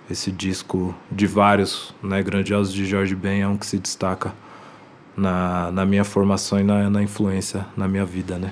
Esse 0.09 0.29
disco 0.29 0.93
de 1.09 1.25
vários, 1.25 1.95
né, 2.03 2.21
grandiosos 2.21 2.73
de 2.73 2.85
Jorge 2.85 3.15
Ben 3.15 3.43
é 3.43 3.47
um 3.47 3.55
que 3.55 3.65
se 3.65 3.79
destaca 3.79 4.33
na, 5.15 5.71
na 5.71 5.85
minha 5.85 6.03
formação 6.03 6.59
e 6.59 6.63
na, 6.63 6.89
na 6.89 7.01
influência 7.01 7.65
na 7.77 7.87
minha 7.87 8.03
vida, 8.03 8.37
né? 8.37 8.51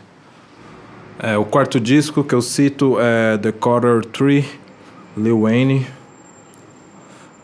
É, 1.22 1.38
o 1.38 1.44
quarto 1.44 1.82
disco 1.82 2.24
que 2.24 2.34
eu 2.34 2.42
cito 2.42 2.98
é 2.98 3.38
The 3.38 3.52
Quarter 3.52 4.06
Tree, 4.06 4.46
Lil 5.18 5.42
Wayne, 5.42 5.86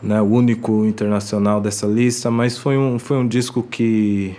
né, 0.02 0.18
o 0.22 0.24
único 0.24 0.86
internacional 0.86 1.60
dessa 1.60 1.86
lista, 1.86 2.30
mas 2.30 2.56
foi 2.56 2.78
um, 2.78 2.98
foi 2.98 3.18
um 3.18 3.28
disco 3.28 3.62
que 3.62 4.34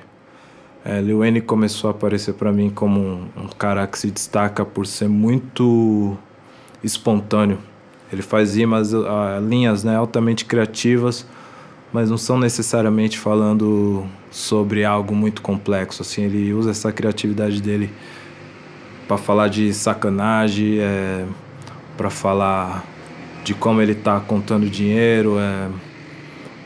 é, 0.83 0.99
Lil 1.01 1.19
Wayne 1.19 1.39
começou 1.39 1.89
a 1.89 1.91
aparecer 1.91 2.33
para 2.33 2.51
mim 2.51 2.71
como 2.71 2.99
um, 2.99 3.27
um, 3.37 3.47
cara 3.47 3.85
que 3.85 3.99
se 3.99 4.09
destaca 4.09 4.65
por 4.65 4.87
ser 4.87 5.07
muito 5.07 6.17
espontâneo. 6.83 7.59
Ele 8.11 8.23
faz 8.23 8.55
rimas, 8.55 8.91
uh, 8.91 9.05
linhas 9.47 9.83
né, 9.83 9.95
altamente 9.95 10.45
criativas, 10.45 11.27
mas 11.93 12.09
não 12.09 12.17
são 12.17 12.39
necessariamente 12.39 13.19
falando 13.19 14.03
sobre 14.31 14.83
algo 14.83 15.13
muito 15.13 15.43
complexo. 15.43 16.01
Assim, 16.01 16.23
ele 16.23 16.51
usa 16.53 16.71
essa 16.71 16.91
criatividade 16.91 17.61
dele 17.61 17.91
para 19.07 19.17
falar 19.17 19.47
de 19.47 19.73
sacanagem, 19.73 20.79
é, 20.79 21.25
para 21.95 22.09
falar 22.09 22.85
de 23.43 23.53
como 23.53 23.81
ele 23.81 23.93
está 23.93 24.19
contando 24.19 24.69
dinheiro, 24.69 25.39
é, 25.39 25.69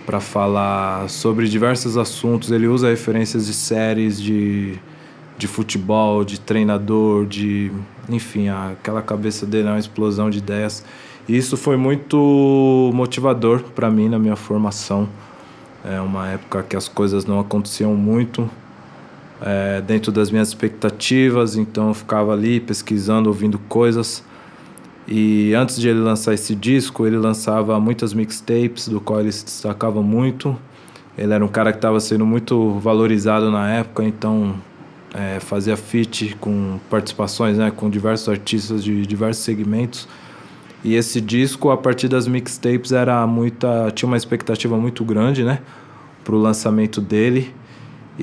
para 0.05 0.19
falar 0.19 1.07
sobre 1.09 1.47
diversos 1.47 1.97
assuntos. 1.97 2.51
Ele 2.51 2.67
usa 2.67 2.89
referências 2.89 3.45
de 3.45 3.53
séries, 3.53 4.19
de, 4.19 4.79
de 5.37 5.47
futebol, 5.47 6.25
de 6.25 6.39
treinador, 6.39 7.25
de. 7.25 7.71
Enfim, 8.09 8.49
aquela 8.49 9.01
cabeça 9.01 9.45
dele 9.45 9.67
é 9.67 9.71
uma 9.71 9.79
explosão 9.79 10.29
de 10.29 10.39
ideias. 10.39 10.83
E 11.29 11.37
isso 11.37 11.55
foi 11.55 11.77
muito 11.77 12.91
motivador 12.93 13.61
para 13.75 13.89
mim 13.91 14.09
na 14.09 14.17
minha 14.17 14.35
formação. 14.35 15.07
É 15.85 16.01
uma 16.01 16.27
época 16.29 16.63
que 16.63 16.75
as 16.75 16.87
coisas 16.87 17.25
não 17.25 17.39
aconteciam 17.39 17.93
muito 17.95 18.49
é, 19.41 19.81
dentro 19.81 20.11
das 20.11 20.29
minhas 20.29 20.49
expectativas, 20.49 21.55
então 21.55 21.89
eu 21.89 21.93
ficava 21.93 22.33
ali 22.33 22.59
pesquisando, 22.59 23.27
ouvindo 23.27 23.57
coisas. 23.57 24.23
E 25.07 25.53
antes 25.55 25.77
de 25.77 25.89
ele 25.89 25.99
lançar 25.99 26.33
esse 26.33 26.55
disco, 26.55 27.05
ele 27.05 27.17
lançava 27.17 27.79
muitas 27.79 28.13
mixtapes, 28.13 28.87
do 28.87 29.01
qual 29.01 29.19
ele 29.19 29.31
se 29.31 29.43
destacava 29.43 30.01
muito. 30.01 30.57
Ele 31.17 31.33
era 31.33 31.43
um 31.43 31.47
cara 31.47 31.71
que 31.71 31.79
estava 31.79 31.99
sendo 31.99 32.25
muito 32.25 32.79
valorizado 32.79 33.51
na 33.51 33.69
época, 33.69 34.03
então 34.03 34.55
é, 35.13 35.39
fazia 35.39 35.75
feat 35.75 36.37
com 36.39 36.79
participações 36.89 37.57
né, 37.57 37.71
com 37.71 37.89
diversos 37.89 38.29
artistas 38.29 38.83
de 38.83 39.05
diversos 39.05 39.43
segmentos. 39.43 40.07
E 40.83 40.95
esse 40.95 41.19
disco, 41.19 41.69
a 41.69 41.77
partir 41.77 42.07
das 42.07 42.27
mixtapes, 42.27 42.91
era 42.91 43.25
muita, 43.27 43.91
tinha 43.91 44.07
uma 44.07 44.17
expectativa 44.17 44.77
muito 44.77 45.03
grande 45.03 45.43
né, 45.43 45.59
para 46.23 46.33
o 46.33 46.39
lançamento 46.39 47.01
dele. 47.01 47.53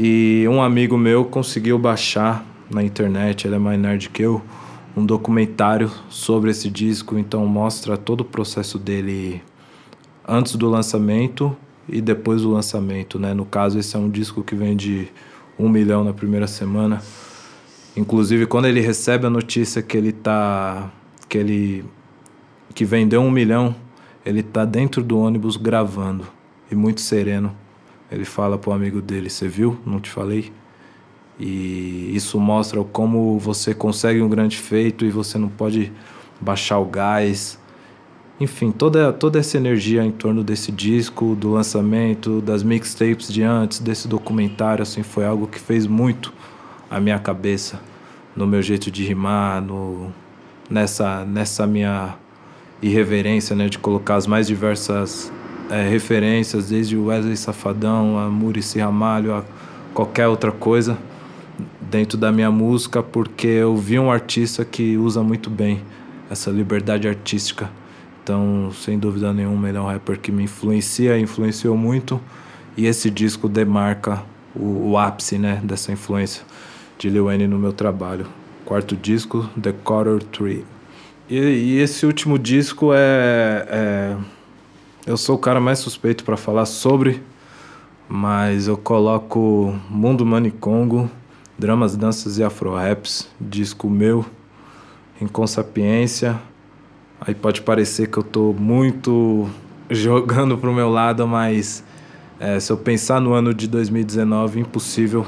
E 0.01 0.47
um 0.49 0.63
amigo 0.63 0.97
meu 0.97 1.25
conseguiu 1.25 1.77
baixar 1.77 2.47
na 2.71 2.85
internet, 2.85 3.49
ele 3.49 3.57
é 3.57 3.59
mais 3.59 3.81
nerd 3.81 4.11
que 4.11 4.23
eu, 4.23 4.41
um 4.97 5.05
documentário 5.05 5.91
sobre 6.09 6.53
esse 6.53 6.71
disco, 6.71 7.19
então 7.19 7.45
mostra 7.47 7.97
todo 7.97 8.21
o 8.21 8.25
processo 8.25 8.79
dele 8.79 9.43
antes 10.25 10.55
do 10.55 10.71
lançamento 10.71 11.57
e 11.89 12.01
depois 12.01 12.43
do 12.43 12.51
lançamento, 12.53 13.19
né? 13.19 13.35
No 13.35 13.45
caso, 13.45 13.77
esse 13.77 13.97
é 13.97 13.99
um 13.99 14.09
disco 14.09 14.45
que 14.45 14.55
vende 14.55 15.09
um 15.59 15.69
milhão 15.69 16.05
na 16.05 16.13
primeira 16.13 16.47
semana. 16.47 17.03
Inclusive, 17.97 18.47
quando 18.47 18.67
ele 18.67 18.81
recebe 18.81 19.27
a 19.27 19.31
notícia 19.31 19.83
que 19.83 19.97
ele 19.97 20.13
tá. 20.13 20.93
que 21.29 21.37
ele. 21.37 21.85
que 22.73 22.85
vendeu 22.85 23.21
um 23.21 23.33
milhão, 23.33 23.75
ele 24.25 24.45
tá 24.45 24.65
dentro 24.65 25.03
do 25.03 25.19
ônibus 25.19 25.57
gravando 25.57 26.25
e 26.71 26.77
muito 26.77 27.01
sereno. 27.01 27.53
Ele 28.11 28.25
fala 28.25 28.59
pro 28.59 28.73
amigo 28.73 29.01
dele: 29.01 29.29
Você 29.29 29.49
viu? 29.49 29.79
Não 29.85 30.01
te 30.01 30.11
falei? 30.11 30.53
E 31.39 32.11
isso 32.15 32.41
mostra 32.41 32.83
como 32.83 33.39
você 33.39 33.73
consegue 33.73 34.21
um 34.21 34.29
grande 34.29 34.57
feito 34.57 35.05
e 35.05 35.11
você 35.11 35.39
não 35.39 35.49
pode 35.49 35.93
baixar 36.41 36.79
o 36.79 36.85
gás. 36.85 37.59
Enfim, 38.41 38.71
toda, 38.71 39.13
toda 39.13 39.39
essa 39.39 39.57
energia 39.57 40.05
em 40.05 40.11
torno 40.11 40.43
desse 40.43 40.71
disco, 40.73 41.35
do 41.35 41.53
lançamento, 41.53 42.41
das 42.41 42.63
mixtapes 42.63 43.33
de 43.33 43.43
antes, 43.43 43.81
desse 43.81 44.07
documentário, 44.07 44.83
assim, 44.83 45.03
foi 45.03 45.25
algo 45.25 45.47
que 45.47 45.59
fez 45.59 45.87
muito 45.87 46.33
a 46.91 47.01
minha 47.01 47.19
cabeça, 47.19 47.81
no 48.37 48.47
meu 48.47 48.63
jeito 48.63 48.91
de 48.91 49.05
rimar, 49.05 49.61
no, 49.61 50.13
nessa, 50.71 51.25
nessa 51.25 51.67
minha 51.67 52.17
irreverência, 52.81 53.57
né, 53.57 53.69
de 53.69 53.79
colocar 53.79 54.15
as 54.15 54.27
mais 54.27 54.47
diversas 54.47 55.33
é, 55.71 55.89
referências, 55.89 56.69
desde 56.69 56.97
Wesley 56.97 57.37
Safadão, 57.37 58.19
a 58.19 58.29
Murici 58.29 58.79
Ramalho, 58.79 59.35
a 59.35 59.45
qualquer 59.95 60.29
outra 60.29 60.53
coisa 60.53 60.99
dentro 61.81 62.19
da 62.19 62.31
minha 62.31 62.51
música 62.51 63.03
porque 63.03 63.47
eu 63.47 63.77
vi 63.77 63.99
um 63.99 64.11
artista 64.11 64.65
que 64.65 64.97
usa 64.97 65.23
muito 65.23 65.49
bem 65.49 65.81
essa 66.31 66.51
liberdade 66.51 67.09
artística. 67.09 67.71
Então, 68.23 68.71
sem 68.73 68.99
dúvida 68.99 69.33
nenhuma, 69.33 69.69
ele 69.69 69.79
é 69.79 69.81
um 69.81 69.87
rapper 69.87 70.21
que 70.21 70.31
me 70.31 70.45
influencia, 70.45 71.19
influenciou 71.19 71.77
muito. 71.77 72.21
E 72.77 72.87
esse 72.87 73.11
disco 73.11 73.49
demarca 73.49 74.23
o, 74.55 74.91
o 74.91 74.99
ápice 74.99 75.39
né, 75.39 75.61
dessa 75.65 75.91
influência 75.91 76.45
de 76.99 77.09
Lil 77.09 77.25
Wayne 77.25 77.47
no 77.47 77.59
meu 77.59 77.73
trabalho. 77.73 78.27
Quarto 78.67 78.95
disco, 78.95 79.49
The 79.61 79.73
Quarter 79.73 80.23
Tree. 80.25 80.65
E, 81.29 81.37
e 81.39 81.79
esse 81.79 82.05
último 82.05 82.39
disco 82.39 82.93
é, 82.93 83.67
é, 83.71 84.17
Eu 85.09 85.17
sou 85.17 85.37
o 85.37 85.39
cara 85.39 85.59
mais 85.59 85.79
suspeito 85.79 86.23
para 86.23 86.37
falar 86.37 86.67
sobre, 86.67 87.23
mas 88.07 88.69
eu 88.69 88.77
coloco 88.77 89.75
Mundo 89.89 90.27
Manicongo 90.27 91.11
Dramas, 91.59 91.97
Danças 91.97 92.37
e 92.37 92.45
Afro-Raps, 92.45 93.27
disco 93.41 93.89
meu, 93.89 94.23
em 95.19 95.27
Consapiência. 95.27 96.39
Aí 97.19 97.35
pode 97.35 97.63
parecer 97.63 98.09
que 98.09 98.19
eu 98.19 98.23
tô 98.23 98.53
muito 98.53 99.49
jogando 99.89 100.59
pro 100.59 100.75
meu 100.75 100.91
lado, 100.91 101.27
mas 101.27 101.83
é, 102.39 102.61
se 102.61 102.71
eu 102.71 102.77
pensar 102.77 103.19
no 103.19 103.33
ano 103.33 103.55
de 103.55 103.67
2019, 103.67 104.61
impossível 104.61 105.25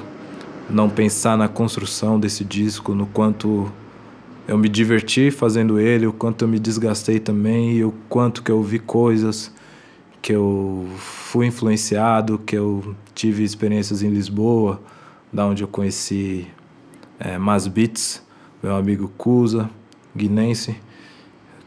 não 0.69 0.91
pensar 0.91 1.39
na 1.39 1.49
construção 1.49 2.21
desse 2.21 2.45
disco, 2.45 2.95
no 2.95 3.07
quanto 3.07 3.73
eu 4.47 4.59
me 4.59 4.69
diverti 4.69 5.31
fazendo 5.31 5.81
ele, 5.81 6.07
o 6.07 6.13
quanto 6.13 6.45
eu 6.45 6.49
me 6.49 6.59
desgastei 6.59 7.19
também 7.19 7.79
e 7.79 7.83
o 7.83 7.95
quanto 8.11 8.43
que 8.43 8.51
eu 8.51 8.63
vi 8.63 8.79
coisas, 8.79 9.51
que 10.23 10.33
eu 10.33 10.87
fui 10.99 11.47
influenciado, 11.47 12.39
que 12.39 12.57
eu 12.57 12.95
tive 13.15 13.43
experiências 13.43 14.03
em 14.03 14.11
Lisboa, 14.11 14.81
da 15.33 15.47
onde 15.47 15.63
eu 15.63 15.69
conheci 15.69 16.47
é, 17.19 17.39
Mas 17.39 17.67
Beats, 17.67 18.23
meu 18.63 18.75
amigo 18.75 19.11
Cusa, 19.17 19.71
guinense, 20.17 20.77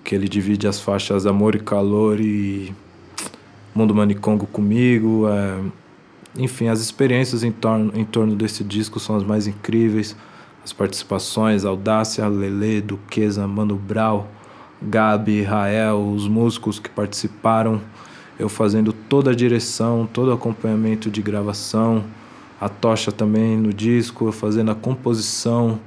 que 0.04 0.14
ele 0.14 0.28
divide 0.28 0.68
as 0.68 0.80
faixas 0.80 1.26
Amor 1.26 1.56
e 1.56 1.60
Calor 1.60 2.20
e 2.20 2.74
Mundo 3.74 3.96
Manicongo 3.96 4.46
comigo. 4.46 5.28
É, 5.28 5.60
enfim, 6.38 6.68
as 6.68 6.82
experiências 6.82 7.44
em 7.44 7.52
torno, 7.52 7.92
em 7.96 8.04
torno 8.04 8.36
desse 8.36 8.64
disco 8.64 9.00
são 9.00 9.16
as 9.16 9.24
mais 9.24 9.48
incríveis 9.48 10.16
as 10.64 10.72
participações, 10.72 11.66
Audácia, 11.66 12.28
Lele, 12.28 12.82
Duquesa, 12.82 13.46
Mano 13.46 13.76
Brau, 13.76 14.30
Gabi, 14.82 15.42
Rael, 15.42 16.10
os 16.10 16.28
músicos 16.28 16.80
que 16.80 16.90
participaram, 16.90 17.82
eu 18.40 18.50
fazendo 18.50 18.92
toda 18.92 19.32
a 19.32 19.36
direção, 19.36 20.08
todo 20.12 20.30
o 20.30 20.34
acompanhamento 20.34 21.10
de 21.10 21.22
gravação, 21.22 22.04
a 22.60 22.70
tocha 22.70 23.12
também 23.12 23.58
no 23.58 23.74
disco, 23.74 24.28
eu 24.28 24.32
fazendo 24.32 24.72
a 24.72 24.76
composição, 24.76 25.80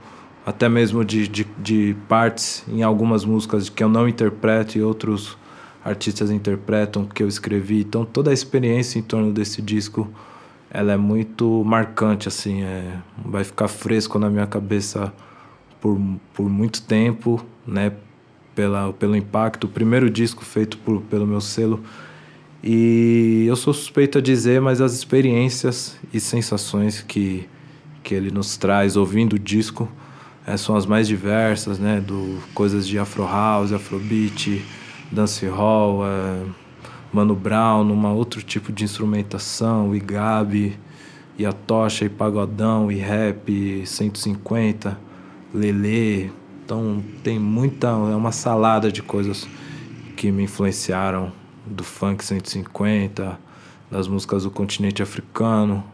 até 0.45 0.69
mesmo 0.69 1.05
de, 1.05 1.27
de, 1.27 1.47
de 1.59 1.97
partes 2.09 2.65
em 2.69 2.83
algumas 2.83 3.25
músicas 3.25 3.69
que 3.69 3.83
eu 3.83 3.89
não 3.89 4.09
interpreto 4.09 4.79
e 4.79 4.83
outros 4.83 5.37
artistas 5.85 6.31
interpretam 6.31 7.05
que 7.05 7.23
eu 7.23 7.29
escrevi. 7.29 7.81
Então 7.81 8.05
toda 8.05 8.31
a 8.31 8.35
experiência 8.35 8.99
em 8.99 9.03
torno 9.03 9.33
desse 9.33 9.61
disco 9.61 10.09
ela 10.71 10.93
é 10.93 10.97
muito 10.97 11.63
marcante, 11.65 12.29
assim, 12.29 12.63
é, 12.63 12.99
vai 13.25 13.45
ficar 13.45 13.69
fresco 13.69 14.19
na 14.19 14.29
minha 14.29 14.47
cabeça 14.47 15.13
por, 15.81 15.99
por 16.35 16.51
muito 16.51 16.83
tempo, 16.83 17.43
né? 17.67 17.93
Pela, 18.55 18.93
pelo 18.93 19.15
impacto. 19.15 19.65
O 19.65 19.69
primeiro 19.69 20.11
disco 20.11 20.45
feito 20.45 20.77
por, 20.79 21.01
pelo 21.03 21.27
meu 21.27 21.41
selo. 21.41 21.83
E 22.62 23.45
eu 23.47 23.55
sou 23.55 23.73
suspeito 23.73 24.19
a 24.19 24.21
dizer, 24.21 24.61
mas 24.61 24.81
as 24.81 24.92
experiências 24.92 25.97
e 26.12 26.19
sensações 26.19 27.03
que, 27.03 27.49
que 28.03 28.14
ele 28.14 28.31
nos 28.31 28.57
traz 28.57 28.97
ouvindo 28.97 29.35
o 29.35 29.38
disco 29.38 29.88
é, 30.47 30.57
são 30.57 30.77
as 30.77 30.87
mais 30.87 31.09
diversas, 31.09 31.79
né? 31.79 32.01
Do, 32.01 32.38
coisas 32.55 32.87
de 32.87 32.99
Afro 32.99 33.25
House, 33.25 33.73
Afrobeat, 33.73 34.64
Dancehall, 35.11 36.07
é, 36.07 36.42
Mano 37.12 37.35
Brown, 37.35 37.85
numa 37.85 38.12
outro 38.12 38.42
tipo 38.42 38.73
de 38.73 38.85
instrumentação, 38.85 39.95
e 39.95 40.01
Gabi, 40.01 40.79
e 41.38 41.45
a 41.45 41.53
tocha, 41.53 42.05
e 42.05 42.09
pagodão, 42.09 42.90
e 42.90 42.97
rap, 42.97 43.85
150, 43.85 44.99
lele. 45.53 46.33
Então 46.64 47.03
tem 47.23 47.38
muita, 47.38 47.88
é 47.88 48.16
uma 48.16 48.33
salada 48.33 48.90
de 48.90 49.03
coisas 49.03 49.49
que 50.16 50.31
me 50.31 50.45
influenciaram 50.45 51.33
do 51.66 51.85
funk 51.85 52.24
150, 52.24 53.38
das 53.90 54.09
músicas 54.09 54.44
do 54.44 54.50
continente 54.50 55.02
africano, 55.02 55.85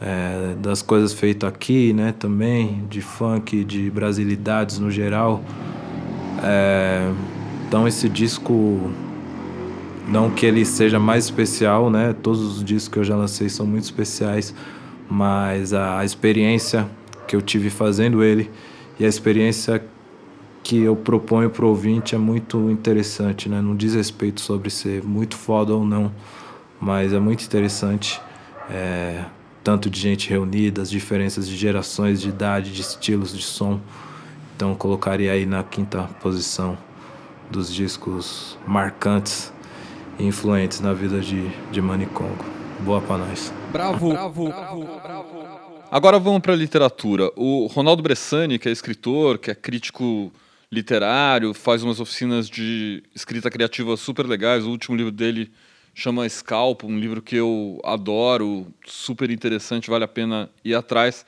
é, 0.00 0.54
das 0.60 0.82
coisas 0.82 1.12
feitas 1.12 1.48
aqui, 1.48 1.92
né, 1.92 2.12
também, 2.18 2.84
de 2.88 3.00
funk, 3.00 3.64
de 3.64 3.90
brasilidades 3.90 4.78
no 4.78 4.90
geral. 4.90 5.42
É, 6.42 7.10
então 7.66 7.88
esse 7.88 8.08
disco 8.08 8.90
não 10.06 10.30
que 10.30 10.46
ele 10.46 10.64
seja 10.64 11.00
mais 11.00 11.24
especial, 11.24 11.90
né? 11.90 12.14
Todos 12.22 12.40
os 12.40 12.64
discos 12.64 12.88
que 12.88 12.98
eu 12.98 13.04
já 13.04 13.16
lancei 13.16 13.48
são 13.48 13.66
muito 13.66 13.84
especiais, 13.84 14.54
mas 15.10 15.72
a, 15.72 15.98
a 15.98 16.04
experiência 16.04 16.86
que 17.26 17.34
eu 17.34 17.42
tive 17.42 17.70
fazendo 17.70 18.22
ele 18.22 18.50
e 19.00 19.04
a 19.04 19.08
experiência 19.08 19.84
que 20.66 20.82
eu 20.82 20.96
proponho 20.96 21.48
para 21.48 21.64
o 21.64 21.68
ouvinte 21.68 22.16
é 22.16 22.18
muito 22.18 22.68
interessante, 22.68 23.48
né? 23.48 23.60
Não 23.60 23.76
diz 23.76 23.94
respeito 23.94 24.40
sobre 24.40 24.68
ser 24.68 25.00
muito 25.04 25.36
foda 25.36 25.72
ou 25.72 25.84
não, 25.84 26.10
mas 26.80 27.12
é 27.12 27.20
muito 27.20 27.44
interessante. 27.44 28.20
É, 28.68 29.24
tanto 29.62 29.88
de 29.88 30.00
gente 30.00 30.28
reunida, 30.28 30.82
as 30.82 30.90
diferenças 30.90 31.46
de 31.46 31.56
gerações, 31.56 32.20
de 32.20 32.30
idade, 32.30 32.72
de 32.72 32.80
estilos 32.80 33.32
de 33.32 33.44
som. 33.44 33.80
Então 34.56 34.74
colocaria 34.74 35.30
aí 35.30 35.46
na 35.46 35.62
quinta 35.62 36.02
posição 36.20 36.76
dos 37.48 37.72
discos 37.72 38.58
marcantes 38.66 39.52
influentes 40.18 40.80
na 40.80 40.92
vida 40.92 41.20
de, 41.20 41.48
de 41.70 41.80
Manicongo. 41.80 42.44
Boa 42.80 43.00
pra 43.00 43.18
nós. 43.18 43.52
Bravo, 43.70 44.08
bravo, 44.08 44.48
bravo, 44.48 44.84
bravo. 45.00 45.46
Agora 45.92 46.18
vamos 46.18 46.40
para 46.40 46.54
a 46.54 46.56
literatura. 46.56 47.30
O 47.36 47.68
Ronaldo 47.68 48.02
Bressani, 48.02 48.58
que 48.58 48.68
é 48.68 48.72
escritor, 48.72 49.38
que 49.38 49.52
é 49.52 49.54
crítico 49.54 50.32
literário, 50.70 51.54
faz 51.54 51.82
umas 51.82 52.00
oficinas 52.00 52.48
de 52.48 53.02
escrita 53.14 53.50
criativa 53.50 53.96
super 53.96 54.26
legais. 54.26 54.64
O 54.64 54.70
último 54.70 54.96
livro 54.96 55.12
dele 55.12 55.50
chama 55.94 56.28
Scalp, 56.28 56.84
um 56.84 56.98
livro 56.98 57.22
que 57.22 57.36
eu 57.36 57.80
adoro, 57.84 58.66
super 58.84 59.30
interessante, 59.30 59.88
vale 59.88 60.04
a 60.04 60.08
pena 60.08 60.50
ir 60.64 60.74
atrás. 60.74 61.24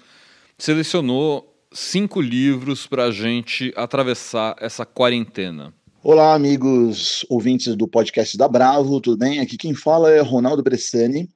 Selecionou 0.58 1.54
cinco 1.72 2.20
livros 2.20 2.86
para 2.86 3.04
a 3.04 3.10
gente 3.10 3.72
atravessar 3.76 4.56
essa 4.60 4.84
quarentena. 4.84 5.72
Olá, 6.02 6.34
amigos 6.34 7.24
ouvintes 7.28 7.74
do 7.76 7.88
podcast 7.88 8.36
da 8.36 8.48
Bravo, 8.48 9.00
tudo 9.00 9.16
bem? 9.16 9.40
Aqui 9.40 9.56
quem 9.56 9.74
fala 9.74 10.10
é 10.10 10.20
Ronaldo 10.20 10.62
Bressani 10.62 11.28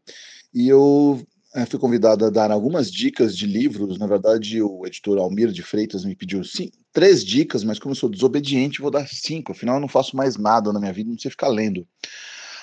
e 0.55 0.69
eu 0.69 1.21
fui 1.69 1.79
convidado 1.79 2.25
a 2.25 2.31
dar 2.31 2.51
algumas 2.51 2.91
dicas 2.91 3.37
de 3.37 3.47
livros. 3.47 3.99
Na 3.99 4.07
verdade, 4.07 4.63
o 4.63 4.87
editor 4.87 5.19
Almir 5.19 5.53
de 5.53 5.63
Freitas 5.63 6.05
me 6.05 6.17
pediu 6.17 6.43
sim, 6.45 6.71
três 6.93 7.25
dicas, 7.25 7.63
mas 7.63 7.79
como 7.79 7.93
eu 7.93 7.97
sou 7.97 8.09
desobediente, 8.09 8.81
vou 8.81 8.91
dar 8.91 9.07
cinco. 9.07 9.53
Afinal, 9.53 9.77
eu 9.77 9.81
não 9.81 9.89
faço 9.89 10.17
mais 10.17 10.37
nada 10.37 10.73
na 10.73 10.81
minha 10.81 10.93
vida, 10.93 11.11
não 11.11 11.19
sei 11.19 11.31
ficar 11.31 11.49
lendo. 11.49 11.87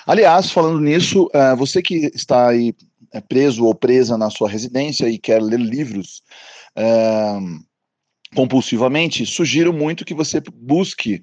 Aliás, 0.06 0.50
falando 0.50 0.80
nisso, 0.80 1.26
uh, 1.26 1.56
você 1.56 1.80
que 1.80 2.10
está 2.14 2.48
aí 2.48 2.74
é, 3.12 3.20
preso 3.20 3.64
ou 3.64 3.74
presa 3.74 4.16
na 4.16 4.30
sua 4.30 4.48
residência 4.48 5.08
e 5.08 5.18
quer 5.18 5.42
ler 5.42 5.60
livros 5.60 6.22
compulsivamente, 8.34 9.26
sugiro 9.26 9.72
muito 9.72 10.04
que 10.04 10.14
você 10.14 10.40
busque 10.54 11.20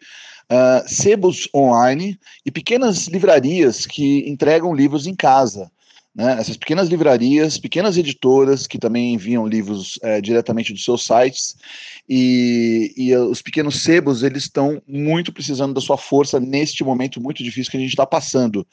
uh, 0.51 0.87
sebos 0.87 1.47
online 1.53 2.19
e 2.45 2.51
pequenas 2.51 3.07
livrarias 3.07 3.85
que 3.85 4.29
entregam 4.29 4.73
livros 4.73 5.07
em 5.07 5.15
casa. 5.15 5.71
Né? 6.17 6.35
Essas 6.39 6.57
pequenas 6.57 6.89
livrarias, 6.89 7.59
pequenas 7.59 7.95
editoras 7.95 8.65
que 8.65 8.79
também 8.79 9.13
enviam 9.13 9.45
livros 9.45 9.97
uh, 9.97 10.19
diretamente 10.19 10.73
dos 10.73 10.83
seus 10.83 11.05
sites 11.05 11.55
e, 12.09 12.91
e 12.97 13.15
os 13.15 13.39
pequenos 13.39 13.83
sebos 13.83 14.23
eles 14.23 14.43
estão 14.43 14.81
muito 14.87 15.31
precisando 15.31 15.75
da 15.75 15.81
sua 15.81 15.95
força 15.95 16.39
neste 16.39 16.83
momento 16.83 17.21
muito 17.21 17.43
difícil 17.43 17.69
que 17.69 17.77
a 17.77 17.79
gente 17.79 17.91
está 17.91 18.05
passando. 18.05 18.65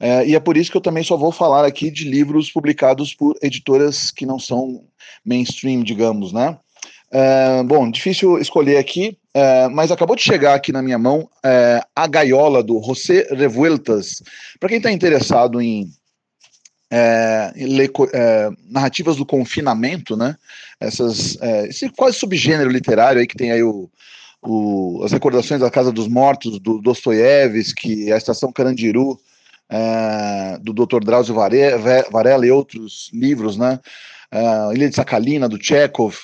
Uh, 0.00 0.22
e 0.24 0.36
é 0.36 0.40
por 0.40 0.56
isso 0.56 0.70
que 0.70 0.76
eu 0.76 0.80
também 0.80 1.02
só 1.02 1.16
vou 1.16 1.32
falar 1.32 1.64
aqui 1.64 1.90
de 1.90 2.08
livros 2.08 2.52
publicados 2.52 3.12
por 3.12 3.36
editoras 3.42 4.12
que 4.12 4.24
não 4.24 4.38
são 4.38 4.84
mainstream, 5.24 5.82
digamos, 5.82 6.32
né? 6.32 6.56
Uh, 7.10 7.64
bom, 7.64 7.90
difícil 7.90 8.38
escolher 8.38 8.76
aqui, 8.76 9.16
uh, 9.34 9.70
mas 9.72 9.90
acabou 9.90 10.14
de 10.14 10.22
chegar 10.22 10.54
aqui 10.54 10.70
na 10.70 10.82
minha 10.82 10.98
mão 10.98 11.20
uh, 11.20 11.86
a 11.96 12.06
gaiola 12.06 12.62
do 12.62 12.80
José 12.82 13.26
Revueltas. 13.30 14.22
Para 14.60 14.68
quem 14.68 14.76
está 14.76 14.92
interessado 14.92 15.60
em, 15.60 15.90
em 17.56 17.76
ler 17.76 17.90
narrativas 18.68 19.16
do 19.16 19.26
confinamento, 19.26 20.16
né? 20.16 20.36
Essas, 20.80 21.36
esse 21.68 21.88
quase 21.90 22.18
subgênero 22.18 22.70
literário 22.70 23.20
aí 23.20 23.26
que 23.26 23.36
tem 23.36 23.52
aí 23.52 23.62
o, 23.62 23.90
o, 24.42 25.02
as 25.04 25.12
recordações 25.12 25.60
da 25.60 25.70
Casa 25.70 25.92
dos 25.92 26.08
Mortos, 26.08 26.58
do 26.58 26.80
Dostoiévski, 26.80 28.12
a 28.12 28.16
Estação 28.16 28.52
Carandiru, 28.52 29.18
do 30.62 30.72
Dr. 30.72 31.04
Drauzio 31.04 31.34
Varela 31.34 32.46
e 32.46 32.50
outros 32.50 33.10
livros, 33.12 33.56
né? 33.56 33.78
Uh, 34.32 34.72
Ilha 34.74 34.88
de 34.88 34.94
Sakhalina, 34.94 35.48
do 35.48 35.62
Chekhov. 35.62 36.16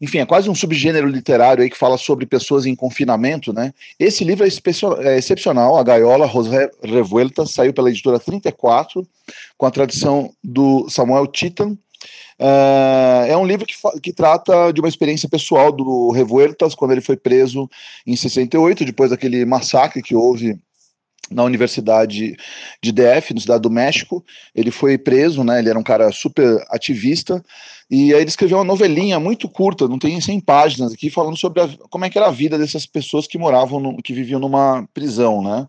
Enfim, 0.00 0.18
é 0.18 0.26
quase 0.26 0.48
um 0.48 0.54
subgênero 0.54 1.08
literário 1.08 1.62
aí 1.62 1.70
que 1.70 1.76
fala 1.76 1.98
sobre 1.98 2.26
pessoas 2.26 2.66
em 2.66 2.74
confinamento, 2.74 3.52
né? 3.52 3.72
Esse 3.98 4.24
livro 4.24 4.46
é, 4.46 5.08
é 5.08 5.18
excepcional, 5.18 5.76
A 5.76 5.82
Gaiola, 5.82 6.26
José 6.26 6.70
Revuelta, 6.82 7.44
saiu 7.46 7.72
pela 7.72 7.90
editora 7.90 8.18
34, 8.18 9.06
com 9.58 9.66
a 9.66 9.70
tradução 9.70 10.32
do 10.42 10.88
Samuel 10.88 11.26
Titan. 11.26 11.76
Uh, 12.40 13.26
é 13.28 13.36
um 13.36 13.44
livro 13.44 13.66
que, 13.66 13.74
que 14.00 14.12
trata 14.14 14.72
de 14.72 14.80
uma 14.80 14.88
experiência 14.88 15.28
pessoal 15.28 15.70
do 15.70 16.10
Revueltas, 16.10 16.74
quando 16.74 16.92
ele 16.92 17.02
foi 17.02 17.16
preso 17.16 17.68
em 18.06 18.16
68, 18.16 18.86
depois 18.86 19.10
daquele 19.10 19.44
massacre 19.44 20.02
que 20.02 20.14
houve 20.14 20.58
na 21.30 21.44
Universidade 21.44 22.36
de 22.82 22.92
DF, 22.92 23.34
na 23.34 23.40
Cidade 23.40 23.62
do 23.62 23.70
México. 23.70 24.24
Ele 24.54 24.70
foi 24.70 24.98
preso, 24.98 25.44
né? 25.44 25.58
Ele 25.58 25.70
era 25.70 25.78
um 25.78 25.82
cara 25.82 26.10
super 26.12 26.64
ativista. 26.70 27.42
E 27.90 28.14
aí 28.14 28.20
ele 28.20 28.28
escreveu 28.28 28.58
uma 28.58 28.64
novelinha 28.64 29.18
muito 29.18 29.48
curta, 29.48 29.88
não 29.88 29.98
tem 29.98 30.20
100 30.20 30.40
páginas 30.40 30.92
aqui, 30.92 31.10
falando 31.10 31.36
sobre 31.36 31.60
a, 31.62 31.68
como 31.88 32.04
é 32.04 32.10
que 32.10 32.18
era 32.18 32.28
a 32.28 32.32
vida 32.32 32.56
dessas 32.56 32.86
pessoas 32.86 33.26
que 33.26 33.38
moravam, 33.38 33.80
no, 33.80 33.96
que 34.02 34.12
viviam 34.12 34.38
numa 34.40 34.86
prisão, 34.94 35.42
né? 35.42 35.66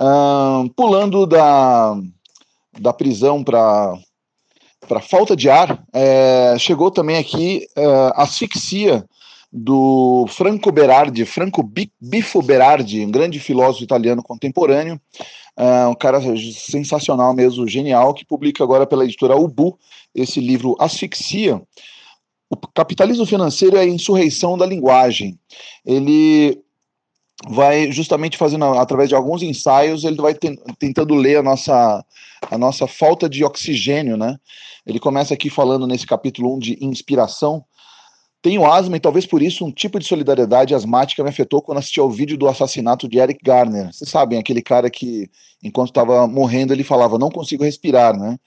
Uh, 0.00 0.68
pulando 0.74 1.26
da, 1.26 1.96
da 2.80 2.92
prisão 2.92 3.42
para 3.42 3.96
para 4.86 5.00
falta 5.00 5.34
de 5.34 5.48
ar, 5.48 5.82
é, 5.94 6.56
chegou 6.58 6.90
também 6.90 7.16
aqui 7.16 7.66
uh, 7.74 8.20
asfixia 8.20 9.02
do 9.56 10.26
Franco 10.30 10.72
Berardi, 10.72 11.24
Franco 11.24 11.62
Bifo 12.00 12.42
Berardi, 12.42 13.06
um 13.06 13.10
grande 13.10 13.38
filósofo 13.38 13.84
italiano 13.84 14.20
contemporâneo, 14.20 15.00
uh, 15.56 15.90
um 15.90 15.94
cara 15.94 16.20
sensacional 16.52 17.32
mesmo, 17.32 17.68
genial, 17.68 18.12
que 18.12 18.24
publica 18.24 18.64
agora 18.64 18.84
pela 18.84 19.04
editora 19.04 19.36
Ubu 19.36 19.78
esse 20.12 20.40
livro 20.40 20.74
Asfixia. 20.80 21.62
O 22.50 22.56
capitalismo 22.74 23.24
financeiro 23.24 23.76
é 23.76 23.82
a 23.82 23.86
insurreição 23.86 24.58
da 24.58 24.66
linguagem. 24.66 25.38
Ele 25.86 26.60
vai 27.48 27.92
justamente 27.92 28.36
fazendo 28.36 28.64
através 28.64 29.08
de 29.08 29.14
alguns 29.14 29.40
ensaios, 29.40 30.02
ele 30.02 30.16
vai 30.16 30.34
tentando 30.78 31.14
ler 31.14 31.36
a 31.36 31.42
nossa 31.42 32.04
a 32.50 32.58
nossa 32.58 32.86
falta 32.86 33.28
de 33.28 33.44
oxigênio, 33.44 34.16
né? 34.16 34.36
Ele 34.86 34.98
começa 34.98 35.32
aqui 35.32 35.48
falando 35.48 35.86
nesse 35.86 36.06
capítulo 36.06 36.54
1 36.56 36.58
de 36.58 36.84
inspiração, 36.84 37.64
tenho 38.44 38.70
asma 38.70 38.98
e 38.98 39.00
talvez 39.00 39.24
por 39.24 39.40
isso 39.40 39.64
um 39.64 39.72
tipo 39.72 39.98
de 39.98 40.04
solidariedade 40.06 40.74
asmática 40.74 41.22
me 41.22 41.30
afetou 41.30 41.62
quando 41.62 41.78
assisti 41.78 41.98
ao 41.98 42.10
vídeo 42.10 42.36
do 42.36 42.46
assassinato 42.46 43.08
de 43.08 43.16
Eric 43.16 43.42
Garner. 43.42 43.90
Vocês 43.90 44.10
sabem, 44.10 44.38
aquele 44.38 44.60
cara 44.60 44.90
que, 44.90 45.30
enquanto 45.62 45.88
estava 45.88 46.26
morrendo, 46.26 46.74
ele 46.74 46.84
falava: 46.84 47.18
Não 47.18 47.30
consigo 47.30 47.64
respirar, 47.64 48.14
né? 48.14 48.38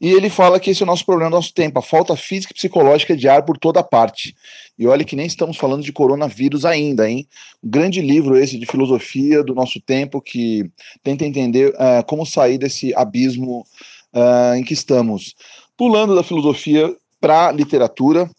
E 0.00 0.12
ele 0.12 0.30
fala 0.30 0.58
que 0.58 0.70
esse 0.70 0.82
é 0.82 0.84
o 0.84 0.86
nosso 0.86 1.04
problema 1.04 1.30
do 1.30 1.36
nosso 1.36 1.52
tempo, 1.52 1.78
a 1.78 1.82
falta 1.82 2.16
física 2.16 2.54
e 2.54 2.56
psicológica 2.56 3.14
de 3.14 3.28
ar 3.28 3.44
por 3.44 3.58
toda 3.58 3.82
parte. 3.82 4.34
E 4.78 4.86
olha 4.86 5.04
que 5.04 5.14
nem 5.14 5.26
estamos 5.26 5.58
falando 5.58 5.82
de 5.82 5.92
coronavírus 5.92 6.64
ainda, 6.64 7.08
hein? 7.08 7.28
Um 7.62 7.68
grande 7.68 8.00
livro 8.00 8.38
esse 8.38 8.58
de 8.58 8.64
filosofia 8.64 9.44
do 9.44 9.54
nosso 9.54 9.78
tempo 9.78 10.22
que 10.22 10.70
tenta 11.02 11.26
entender 11.26 11.68
uh, 11.74 12.02
como 12.06 12.24
sair 12.24 12.56
desse 12.56 12.94
abismo 12.94 13.66
uh, 14.14 14.54
em 14.56 14.64
que 14.64 14.72
estamos. 14.72 15.34
Pulando 15.76 16.14
da 16.14 16.22
filosofia 16.22 16.96
para 17.20 17.48
a 17.48 17.52
literatura, 17.52 18.30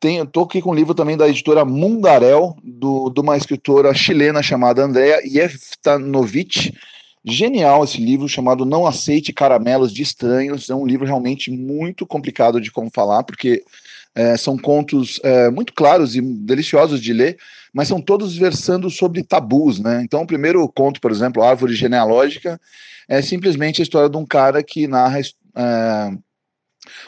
tenho, 0.00 0.26
tô 0.26 0.42
aqui 0.42 0.62
com 0.62 0.70
um 0.70 0.74
livro 0.74 0.94
também 0.94 1.16
da 1.16 1.28
editora 1.28 1.64
Mundarel, 1.64 2.56
do, 2.62 3.10
de 3.10 3.20
uma 3.20 3.36
escritora 3.36 3.92
chilena 3.94 4.42
chamada 4.42 4.82
Andrea 4.82 5.20
Jeftanovic. 5.24 6.72
Genial 7.24 7.84
esse 7.84 7.98
livro 7.98 8.28
chamado 8.28 8.64
Não 8.64 8.86
Aceite 8.86 9.32
Caramelos 9.32 9.92
de 9.92 10.02
Estranhos. 10.02 10.70
É 10.70 10.74
um 10.74 10.86
livro 10.86 11.04
realmente 11.04 11.50
muito 11.50 12.06
complicado 12.06 12.60
de 12.60 12.70
como 12.70 12.90
falar, 12.90 13.22
porque 13.24 13.64
é, 14.14 14.36
são 14.36 14.56
contos 14.56 15.20
é, 15.22 15.50
muito 15.50 15.72
claros 15.72 16.16
e 16.16 16.20
deliciosos 16.20 17.00
de 17.00 17.12
ler, 17.12 17.36
mas 17.72 17.88
são 17.88 18.00
todos 18.00 18.36
versando 18.36 18.88
sobre 18.88 19.22
tabus, 19.22 19.78
né? 19.78 20.00
Então, 20.02 20.22
o 20.22 20.26
primeiro 20.26 20.66
conto, 20.68 21.00
por 21.00 21.10
exemplo, 21.10 21.42
Árvore 21.42 21.74
Genealógica, 21.74 22.60
é 23.08 23.20
simplesmente 23.20 23.80
a 23.80 23.84
história 23.84 24.08
de 24.08 24.16
um 24.16 24.24
cara 24.24 24.62
que 24.62 24.86
narra 24.86 25.20
é, 25.20 26.10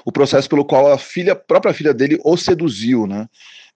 o 0.05 0.12
processo 0.12 0.49
pelo 0.49 0.64
qual 0.64 0.93
a 0.93 0.99
filha, 0.99 1.33
a 1.33 1.37
própria 1.37 1.75
filha 1.75 1.95
dele 1.95 2.19
o 2.25 2.37
seduziu, 2.37 3.07
né? 3.07 3.29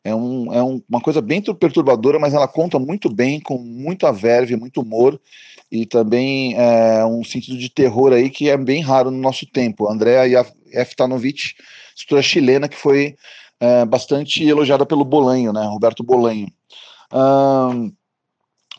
É, 0.04 0.14
um, 0.14 0.52
é 0.52 0.62
um, 0.62 0.82
uma 0.86 1.00
coisa 1.00 1.22
bem 1.22 1.40
perturbadora, 1.40 2.18
mas 2.18 2.34
ela 2.34 2.46
conta 2.46 2.78
muito 2.78 3.08
bem, 3.08 3.40
com 3.40 3.56
muita 3.56 4.12
verve, 4.12 4.54
muito 4.54 4.82
humor, 4.82 5.18
e 5.72 5.86
também 5.86 6.54
é, 6.58 7.04
um 7.06 7.24
sentido 7.24 7.56
de 7.56 7.70
terror 7.70 8.12
aí 8.12 8.28
que 8.28 8.50
é 8.50 8.56
bem 8.56 8.82
raro 8.82 9.10
no 9.10 9.18
nosso 9.18 9.46
tempo. 9.46 9.90
Andrea 9.90 10.46
Eftanovic, 10.70 11.54
escritora 11.96 12.22
chilena 12.22 12.68
que 12.68 12.76
foi 12.76 13.16
é, 13.58 13.84
bastante 13.86 14.44
elogiada 14.44 14.84
pelo 14.84 15.06
Bolanho, 15.06 15.52
né? 15.54 15.64
Roberto 15.64 16.04
Bolanho. 16.04 16.48
Um, 17.10 17.90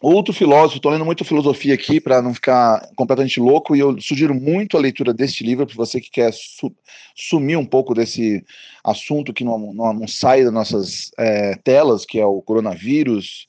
Outro 0.08 0.36
filósofo, 0.36 0.76
estou 0.76 0.92
lendo 0.92 1.04
muito 1.04 1.26
filosofia 1.26 1.74
aqui 1.74 2.00
para 2.00 2.22
não 2.22 2.32
ficar 2.32 2.92
completamente 2.96 3.40
louco, 3.40 3.76
e 3.76 3.80
eu 3.80 4.00
sugiro 4.00 4.36
muito 4.36 4.78
a 4.78 4.80
leitura 4.80 5.12
deste 5.12 5.44
livro 5.44 5.66
para 5.66 5.76
você 5.76 6.00
que 6.00 6.12
quer 6.12 6.32
su 6.32 6.72
sumir 7.16 7.58
um 7.58 7.66
pouco 7.66 7.96
desse 7.96 8.46
assunto 8.84 9.34
que 9.34 9.44
não, 9.44 9.74
não, 9.74 9.94
não 9.94 10.08
sai 10.08 10.44
das 10.44 10.54
nossas 10.54 11.10
é, 11.18 11.56
telas, 11.64 12.06
que 12.06 12.20
é 12.20 12.26
o 12.26 12.40
coronavírus. 12.40 13.48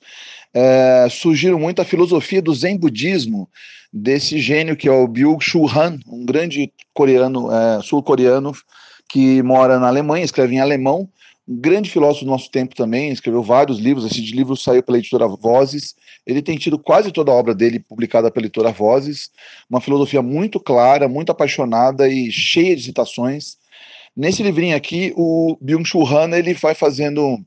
É, 0.54 1.06
sugiro 1.10 1.58
muito 1.58 1.82
a 1.82 1.84
filosofia 1.84 2.40
do 2.40 2.54
Zen 2.54 2.78
Budismo, 2.78 3.50
desse 3.92 4.38
gênio 4.38 4.78
que 4.78 4.88
é 4.88 4.92
o 4.92 5.06
Byung-Chul 5.06 5.68
Han, 5.68 5.98
um 6.08 6.24
grande 6.24 6.72
coreano, 6.94 7.52
é, 7.52 7.82
sul-coreano, 7.82 8.52
que 9.10 9.42
mora 9.42 9.78
na 9.78 9.88
Alemanha, 9.88 10.24
escreve 10.24 10.54
em 10.54 10.60
alemão, 10.60 11.06
um 11.48 11.56
grande 11.56 11.90
filósofo 11.90 12.24
do 12.24 12.30
nosso 12.30 12.50
tempo 12.50 12.74
também, 12.74 13.10
escreveu 13.10 13.42
vários 13.42 13.78
livros, 13.78 14.04
esse 14.04 14.20
livro 14.32 14.56
saiu 14.56 14.82
pela 14.82 14.98
editora 14.98 15.28
Vozes, 15.28 15.94
ele 16.26 16.42
tem 16.42 16.58
tido 16.58 16.78
quase 16.78 17.12
toda 17.12 17.30
a 17.30 17.34
obra 17.34 17.54
dele 17.54 17.78
publicada 17.78 18.30
pela 18.30 18.46
editora 18.46 18.72
Vozes, 18.72 19.30
uma 19.70 19.80
filosofia 19.80 20.20
muito 20.22 20.58
clara, 20.58 21.08
muito 21.08 21.30
apaixonada 21.30 22.08
e 22.08 22.32
cheia 22.32 22.74
de 22.74 22.82
citações. 22.82 23.56
Nesse 24.16 24.42
livrinho 24.42 24.76
aqui, 24.76 25.12
o 25.16 25.56
Byung-Chul 25.60 26.06
Han, 26.08 26.36
ele 26.36 26.54
vai 26.54 26.74
fazendo 26.74 27.38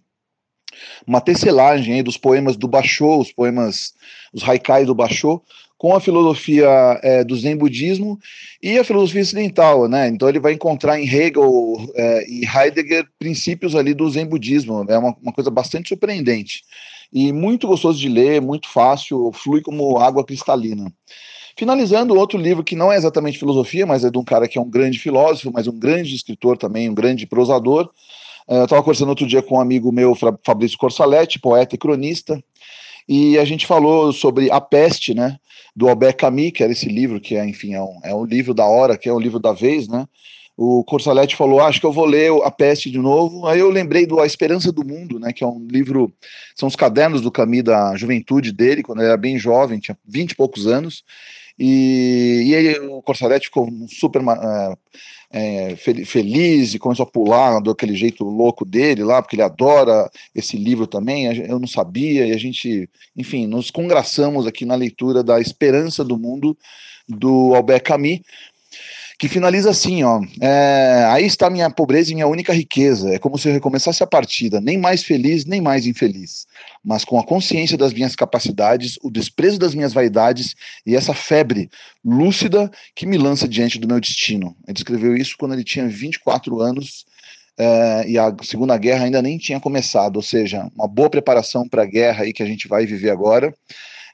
uma 1.05 1.19
tecelagem 1.19 2.01
dos 2.01 2.15
poemas 2.15 2.55
do 2.55 2.67
Basho, 2.67 3.19
os 3.19 3.33
poemas, 3.33 3.93
os 4.31 4.47
haikais 4.47 4.87
do 4.87 4.95
Basho, 4.95 5.41
com 5.79 5.95
a 5.95 6.01
filosofia 6.01 6.67
é, 7.01 7.23
do 7.23 7.37
Zen 7.37 7.55
budismo 7.55 8.19
e 8.61 8.77
a 8.77 8.83
filosofia 8.83 9.21
ocidental, 9.21 9.87
né? 9.87 10.09
Então 10.09 10.27
ele 10.27 10.39
vai 10.39 10.51
encontrar 10.51 10.99
em 10.99 11.07
Hegel 11.07 11.77
é, 11.95 12.29
e 12.29 12.45
Heidegger 12.45 13.07
princípios 13.17 13.73
ali 13.75 13.93
do 13.93 14.07
Zen 14.09 14.25
budismo. 14.25 14.85
É 14.89 14.97
uma, 14.97 15.15
uma, 15.21 15.31
coisa 15.31 15.49
bastante 15.49 15.87
surpreendente 15.87 16.63
e 17.13 17.31
muito 17.31 17.65
gostoso 17.65 17.97
de 17.97 18.09
ler, 18.09 18.41
muito 18.41 18.67
fácil, 18.67 19.31
flui 19.33 19.61
como 19.61 19.97
água 19.97 20.25
cristalina. 20.25 20.93
Finalizando, 21.57 22.13
outro 22.13 22.37
livro 22.37 22.63
que 22.63 22.75
não 22.75 22.91
é 22.91 22.97
exatamente 22.97 23.39
filosofia, 23.39 23.85
mas 23.85 24.03
é 24.03 24.11
de 24.11 24.17
um 24.17 24.23
cara 24.23 24.49
que 24.49 24.57
é 24.57 24.61
um 24.61 24.69
grande 24.69 24.99
filósofo, 24.99 25.49
mas 25.53 25.65
um 25.65 25.79
grande 25.79 26.13
escritor 26.13 26.57
também, 26.57 26.89
um 26.89 26.93
grande 26.93 27.25
prosador. 27.25 27.89
É, 28.49 28.57
eu 28.59 28.63
estava 28.65 28.81
conversando 28.81 29.09
outro 29.09 29.25
dia 29.25 29.41
com 29.41 29.55
um 29.55 29.61
amigo 29.61 29.93
meu, 29.93 30.13
Fabrício 30.43 30.77
Corsaletti, 30.77 31.39
poeta 31.39 31.75
e 31.75 31.77
cronista, 31.77 32.43
e 33.09 33.37
a 33.37 33.43
gente 33.43 33.65
falou 33.65 34.13
sobre 34.13 34.49
A 34.51 34.61
Peste, 34.61 35.13
né? 35.13 35.37
do 35.75 35.87
Albert 35.87 36.17
Camus, 36.17 36.51
que 36.51 36.61
era 36.61 36.73
esse 36.73 36.89
livro, 36.89 37.21
que 37.21 37.35
é, 37.35 37.47
enfim, 37.47 37.73
é 37.73 37.81
um, 37.81 37.99
é 38.03 38.13
um 38.13 38.25
livro 38.25 38.53
da 38.53 38.65
hora, 38.65 38.97
que 38.97 39.07
é 39.07 39.13
um 39.13 39.19
livro 39.19 39.39
da 39.39 39.53
vez, 39.53 39.87
né? 39.87 40.05
O 40.57 40.83
Corsaletti 40.83 41.37
falou, 41.37 41.61
ah, 41.61 41.67
acho 41.67 41.79
que 41.79 41.85
eu 41.85 41.93
vou 41.93 42.05
ler 42.05 42.29
A 42.43 42.51
Peste 42.51 42.91
de 42.91 42.97
novo. 42.97 43.47
Aí 43.47 43.59
eu 43.59 43.69
lembrei 43.69 44.05
do 44.05 44.19
A 44.19 44.25
Esperança 44.25 44.73
do 44.73 44.85
Mundo, 44.85 45.17
né, 45.17 45.31
que 45.31 45.41
é 45.41 45.47
um 45.47 45.65
livro, 45.65 46.11
são 46.53 46.67
os 46.67 46.75
cadernos 46.75 47.21
do 47.21 47.31
Camus 47.31 47.63
da 47.63 47.95
juventude 47.95 48.51
dele, 48.51 48.83
quando 48.83 48.99
ele 48.99 49.07
era 49.07 49.15
bem 49.15 49.39
jovem, 49.39 49.79
tinha 49.79 49.97
20 50.05 50.31
e 50.31 50.35
poucos 50.35 50.67
anos. 50.67 51.05
E, 51.59 52.43
e 52.45 52.55
aí 52.55 52.79
o 52.79 53.01
Corsaletti 53.01 53.47
ficou 53.47 53.69
super 53.89 54.21
uh, 54.21 54.77
é, 55.31 55.75
feliz 55.75 56.73
e 56.73 56.79
começou 56.79 57.03
a 57.03 57.09
pular 57.09 57.59
daquele 57.61 57.95
jeito 57.95 58.23
louco 58.23 58.65
dele 58.65 59.03
lá, 59.03 59.21
porque 59.21 59.35
ele 59.35 59.43
adora 59.43 60.09
esse 60.33 60.57
livro 60.57 60.87
também. 60.87 61.25
Eu 61.25 61.59
não 61.59 61.67
sabia, 61.67 62.25
e 62.25 62.31
a 62.31 62.37
gente, 62.37 62.89
enfim, 63.15 63.45
nos 63.45 63.69
congraçamos 63.69 64.47
aqui 64.47 64.65
na 64.65 64.75
leitura 64.75 65.23
da 65.23 65.39
Esperança 65.39 66.03
do 66.03 66.17
Mundo 66.17 66.57
do 67.07 67.53
Albert 67.55 67.83
Camus 67.83 68.21
que 69.19 69.27
finaliza 69.27 69.69
assim, 69.69 70.01
ó. 70.01 70.21
É, 70.41 71.03
aí 71.09 71.25
está 71.25 71.49
minha 71.49 71.69
pobreza 71.69 72.09
e 72.09 72.15
minha 72.15 72.25
única 72.25 72.53
riqueza. 72.53 73.13
É 73.13 73.19
como 73.19 73.37
se 73.37 73.49
eu 73.49 73.53
recomeçasse 73.53 74.01
a 74.01 74.07
partida, 74.07 74.61
nem 74.61 74.77
mais 74.77 75.03
feliz, 75.03 75.43
nem 75.45 75.59
mais 75.59 75.85
infeliz, 75.85 76.47
mas 76.81 77.03
com 77.03 77.19
a 77.19 77.23
consciência 77.23 77.77
das 77.77 77.91
minhas 77.91 78.15
capacidades, 78.15 78.97
o 79.03 79.11
desprezo 79.11 79.59
das 79.59 79.75
minhas 79.75 79.91
vaidades 79.91 80.55
e 80.85 80.95
essa 80.95 81.13
febre 81.13 81.69
lúcida 82.03 82.71
que 82.95 83.05
me 83.05 83.17
lança 83.17 83.45
diante 83.45 83.77
do 83.77 83.89
meu 83.89 83.99
destino. 83.99 84.55
Ele 84.65 84.77
escreveu 84.77 85.17
isso 85.17 85.35
quando 85.37 85.53
ele 85.53 85.65
tinha 85.65 85.85
24 85.85 86.61
anos. 86.61 87.05
É, 87.57 88.09
e 88.09 88.17
a 88.17 88.33
Segunda 88.41 88.77
Guerra 88.77 89.03
ainda 89.03 89.21
nem 89.21 89.37
tinha 89.37 89.59
começado, 89.59 90.15
ou 90.15 90.21
seja, 90.21 90.71
uma 90.73 90.87
boa 90.87 91.09
preparação 91.09 91.67
para 91.67 91.83
a 91.83 91.85
guerra 91.85 92.23
aí 92.23 92.31
que 92.31 92.41
a 92.41 92.45
gente 92.45 92.69
vai 92.69 92.85
viver 92.85 93.09
agora 93.09 93.53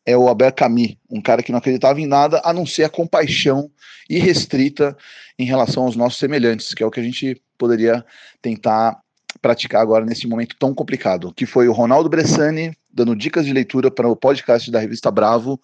é 0.06 0.16
o 0.16 0.28
Albert 0.28 0.54
Camus, 0.54 0.96
um 1.10 1.22
cara 1.22 1.42
que 1.42 1.52
não 1.52 1.60
acreditava 1.60 2.00
em 2.00 2.06
nada 2.06 2.42
a 2.44 2.54
não 2.54 2.66
ser 2.66 2.84
a 2.84 2.90
compaixão 2.90 3.72
irrestrita 4.10 4.96
em 5.38 5.46
relação 5.46 5.84
aos 5.84 5.96
nossos 5.96 6.20
semelhantes, 6.20 6.74
que 6.74 6.84
é 6.84 6.86
o 6.86 6.92
que 6.92 7.00
a 7.00 7.04
gente 7.04 7.42
poderia 7.58 8.06
tentar 8.42 9.00
praticar 9.42 9.82
agora 9.82 10.06
nesse 10.06 10.28
momento 10.28 10.56
tão 10.58 10.74
complicado, 10.74 11.34
que 11.34 11.46
foi 11.46 11.68
o 11.68 11.74
Ronaldo 11.74 12.10
Bressani 12.10 12.76
dando 12.94 13.16
dicas 13.16 13.46
de 13.46 13.52
leitura 13.52 13.92
para 13.92 14.08
o 14.08 14.16
podcast 14.16 14.72
da 14.72 14.80
revista 14.80 15.12
Bravo. 15.12 15.60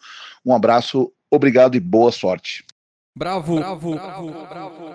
Um 0.46 0.54
abraço, 0.54 1.12
obrigado 1.30 1.76
e 1.76 1.80
boa 1.80 2.12
sorte. 2.12 2.66
Bravo, 3.16 3.56
bravo, 3.56 3.92
bravo, 3.94 4.32
bravo. 4.50 4.92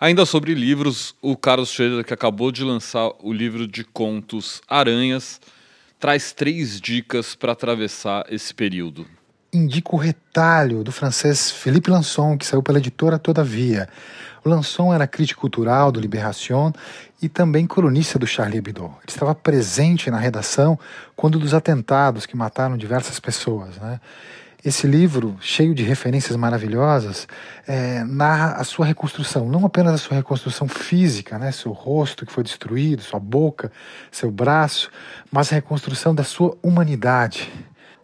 Ainda 0.00 0.24
sobre 0.24 0.54
livros, 0.54 1.14
o 1.20 1.36
Carlos 1.36 1.70
Schroeder, 1.70 2.04
que 2.04 2.14
acabou 2.14 2.50
de 2.50 2.64
lançar 2.64 3.12
o 3.20 3.32
livro 3.32 3.68
de 3.68 3.84
contos 3.84 4.62
Aranhas, 4.66 5.38
traz 6.00 6.32
três 6.32 6.80
dicas 6.80 7.34
para 7.34 7.52
atravessar 7.52 8.24
esse 8.30 8.54
período. 8.54 9.06
Indico 9.52 9.96
o 9.96 9.98
Retalho, 9.98 10.82
do 10.82 10.90
francês 10.90 11.50
Philippe 11.50 11.90
Lançon, 11.90 12.38
que 12.38 12.46
saiu 12.46 12.62
pela 12.62 12.78
editora 12.78 13.18
Todavia. 13.18 13.86
O 14.42 14.94
era 14.94 15.06
crítico 15.06 15.42
cultural 15.42 15.92
do 15.92 16.00
Libération 16.00 16.72
e 17.20 17.28
também 17.28 17.66
colunista 17.66 18.18
do 18.18 18.26
Charlie 18.26 18.58
Hebdo. 18.58 18.84
Ele 18.84 19.08
estava 19.08 19.34
presente 19.34 20.10
na 20.10 20.18
redação 20.18 20.78
quando 21.14 21.38
dos 21.38 21.52
atentados 21.52 22.24
que 22.24 22.36
mataram 22.36 22.78
diversas 22.78 23.20
pessoas. 23.20 23.76
Né? 23.76 24.00
Esse 24.62 24.86
livro, 24.86 25.38
cheio 25.40 25.74
de 25.74 25.82
referências 25.82 26.36
maravilhosas, 26.36 27.26
é, 27.66 28.04
narra 28.04 28.52
a 28.56 28.64
sua 28.64 28.84
reconstrução, 28.84 29.48
não 29.48 29.64
apenas 29.64 29.94
a 29.94 29.98
sua 29.98 30.18
reconstrução 30.18 30.68
física, 30.68 31.38
né, 31.38 31.50
seu 31.50 31.72
rosto 31.72 32.26
que 32.26 32.32
foi 32.32 32.44
destruído, 32.44 33.00
sua 33.00 33.18
boca, 33.18 33.72
seu 34.12 34.30
braço, 34.30 34.90
mas 35.32 35.50
a 35.50 35.54
reconstrução 35.54 36.14
da 36.14 36.24
sua 36.24 36.58
humanidade. 36.62 37.50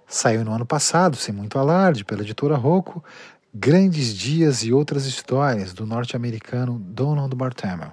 Saiu 0.07 0.45
no 0.45 0.53
ano 0.53 0.65
passado, 0.65 1.15
sem 1.15 1.35
muito 1.35 1.59
alarde, 1.59 2.07
pela 2.07 2.23
editora 2.23 2.57
Rocco, 2.57 3.05
Grandes 3.53 4.15
Dias 4.15 4.63
e 4.63 4.73
Outras 4.73 5.05
Histórias, 5.05 5.75
do 5.75 5.85
norte-americano 5.85 6.79
Donald 6.79 7.35
Bartamel. 7.37 7.93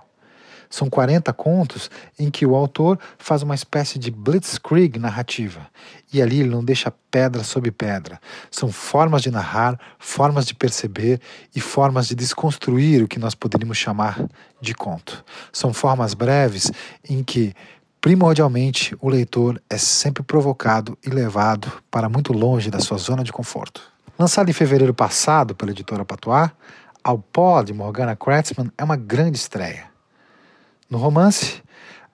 São 0.73 0.89
40 0.89 1.31
contos 1.33 1.91
em 2.17 2.31
que 2.31 2.47
o 2.47 2.55
autor 2.55 2.97
faz 3.19 3.43
uma 3.43 3.53
espécie 3.53 3.99
de 3.99 4.09
blitzkrieg 4.09 4.97
narrativa. 4.97 5.67
E 6.11 6.19
ali 6.19 6.39
ele 6.39 6.49
não 6.49 6.65
deixa 6.65 6.91
pedra 7.11 7.43
sobre 7.43 7.69
pedra. 7.69 8.19
São 8.49 8.71
formas 8.71 9.21
de 9.21 9.29
narrar, 9.29 9.79
formas 9.99 10.47
de 10.47 10.55
perceber 10.55 11.21
e 11.55 11.61
formas 11.61 12.07
de 12.07 12.15
desconstruir 12.15 13.03
o 13.03 13.07
que 13.07 13.19
nós 13.19 13.35
poderíamos 13.35 13.77
chamar 13.77 14.19
de 14.59 14.73
conto. 14.73 15.23
São 15.51 15.71
formas 15.71 16.15
breves 16.15 16.71
em 17.07 17.23
que, 17.23 17.53
primordialmente, 18.01 18.97
o 18.99 19.09
leitor 19.09 19.61
é 19.69 19.77
sempre 19.77 20.23
provocado 20.23 20.97
e 21.05 21.09
levado 21.11 21.71
para 21.91 22.09
muito 22.09 22.33
longe 22.33 22.71
da 22.71 22.79
sua 22.79 22.97
zona 22.97 23.23
de 23.23 23.31
conforto. 23.31 23.79
Lançado 24.17 24.49
em 24.49 24.53
fevereiro 24.53 24.91
passado 24.95 25.53
pela 25.53 25.69
editora 25.69 26.03
Patois, 26.03 26.49
Ao 27.03 27.19
Pó 27.19 27.61
de 27.61 27.73
Morgana 27.73 28.15
Kratzmann 28.15 28.71
é 28.75 28.83
uma 28.83 28.95
grande 28.95 29.37
estreia. 29.37 29.92
No 30.93 30.99
romance, 30.99 31.63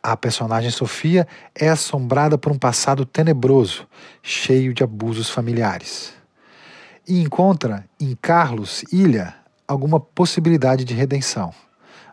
a 0.01 0.15
personagem 0.15 0.71
Sofia 0.71 1.27
é 1.53 1.67
assombrada 1.67 2.37
por 2.37 2.49
um 2.49 2.57
passado 2.57 3.05
tenebroso, 3.05 3.85
cheio 4.23 4.73
de 4.73 4.85
abusos 4.85 5.29
familiares. 5.29 6.13
E 7.05 7.19
encontra 7.21 7.83
em 7.99 8.15
Carlos 8.21 8.83
Ilha 8.83 9.35
alguma 9.67 9.99
possibilidade 9.99 10.85
de 10.85 10.93
redenção. 10.93 11.53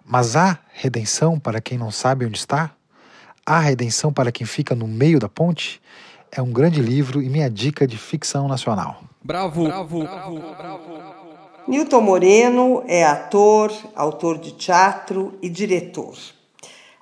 Mas 0.04 0.34
há 0.34 0.58
redenção 0.72 1.38
para 1.38 1.60
quem 1.60 1.78
não 1.78 1.92
sabe 1.92 2.26
onde 2.26 2.36
está? 2.36 2.72
Há 3.46 3.60
redenção 3.60 4.12
para 4.12 4.32
quem 4.32 4.44
fica 4.44 4.74
no 4.74 4.88
meio 4.88 5.20
da 5.20 5.28
ponte? 5.28 5.80
É 6.32 6.42
um 6.42 6.50
grande 6.50 6.82
livro 6.82 7.22
e 7.22 7.28
minha 7.28 7.48
dica 7.48 7.86
de 7.86 7.96
ficção 7.96 8.48
nacional. 8.48 9.04
Bravo, 9.22 9.66
bravo, 9.66 10.00
bravo, 10.00 10.40
bravo. 10.40 10.90
Newton 11.68 12.00
Moreno 12.00 12.82
é 12.88 13.04
ator, 13.04 13.72
autor 13.94 14.36
de 14.36 14.50
teatro 14.50 15.38
e 15.40 15.48
diretor. 15.48 16.34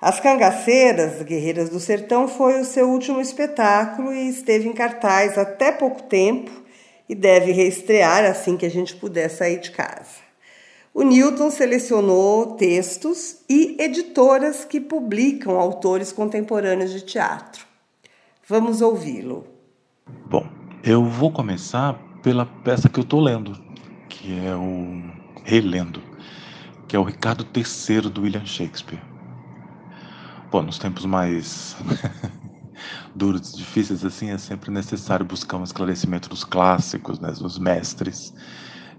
As 0.05 0.19
Cangaceiras, 0.19 1.23
Guerreiras 1.23 1.71
do 1.71 1.79
Sertão, 1.79 2.27
foi 2.27 2.61
o 2.61 2.63
seu 2.63 2.87
último 2.87 3.19
espetáculo 3.19 4.13
e 4.13 4.29
esteve 4.29 4.67
em 4.67 4.71
cartaz 4.71 5.35
até 5.35 5.71
pouco 5.71 6.03
tempo 6.03 6.51
e 7.09 7.15
deve 7.15 7.51
reestrear 7.51 8.23
assim 8.23 8.55
que 8.55 8.67
a 8.67 8.69
gente 8.69 8.95
puder 8.95 9.29
sair 9.29 9.59
de 9.59 9.71
casa. 9.71 10.21
O 10.93 11.01
Newton 11.01 11.49
selecionou 11.49 12.51
textos 12.55 13.37
e 13.49 13.75
editoras 13.79 14.63
que 14.63 14.79
publicam 14.79 15.59
autores 15.59 16.11
contemporâneos 16.11 16.91
de 16.91 17.01
teatro. 17.01 17.65
Vamos 18.47 18.83
ouvi-lo. 18.83 19.47
Bom, 20.29 20.45
eu 20.83 21.03
vou 21.03 21.31
começar 21.31 21.99
pela 22.21 22.45
peça 22.45 22.87
que 22.87 22.99
eu 22.99 23.03
estou 23.03 23.21
lendo, 23.21 23.59
que 24.07 24.39
é 24.45 24.55
o 24.55 25.01
Relendo, 25.43 25.99
que 26.87 26.95
é 26.95 26.99
o 26.99 27.03
Ricardo 27.03 27.43
III 27.55 28.01
do 28.01 28.21
William 28.21 28.45
Shakespeare. 28.45 29.14
Bom, 30.51 30.61
nos 30.61 30.77
tempos 30.77 31.05
mais 31.05 31.75
duros 33.15 33.53
difíceis 33.53 34.05
assim, 34.05 34.29
é 34.29 34.37
sempre 34.37 34.71
necessário 34.71 35.25
buscar 35.25 35.57
um 35.57 35.63
esclarecimento 35.63 36.29
dos 36.29 36.43
clássicos, 36.43 37.19
né, 37.19 37.31
dos 37.31 37.57
mestres. 37.57 38.33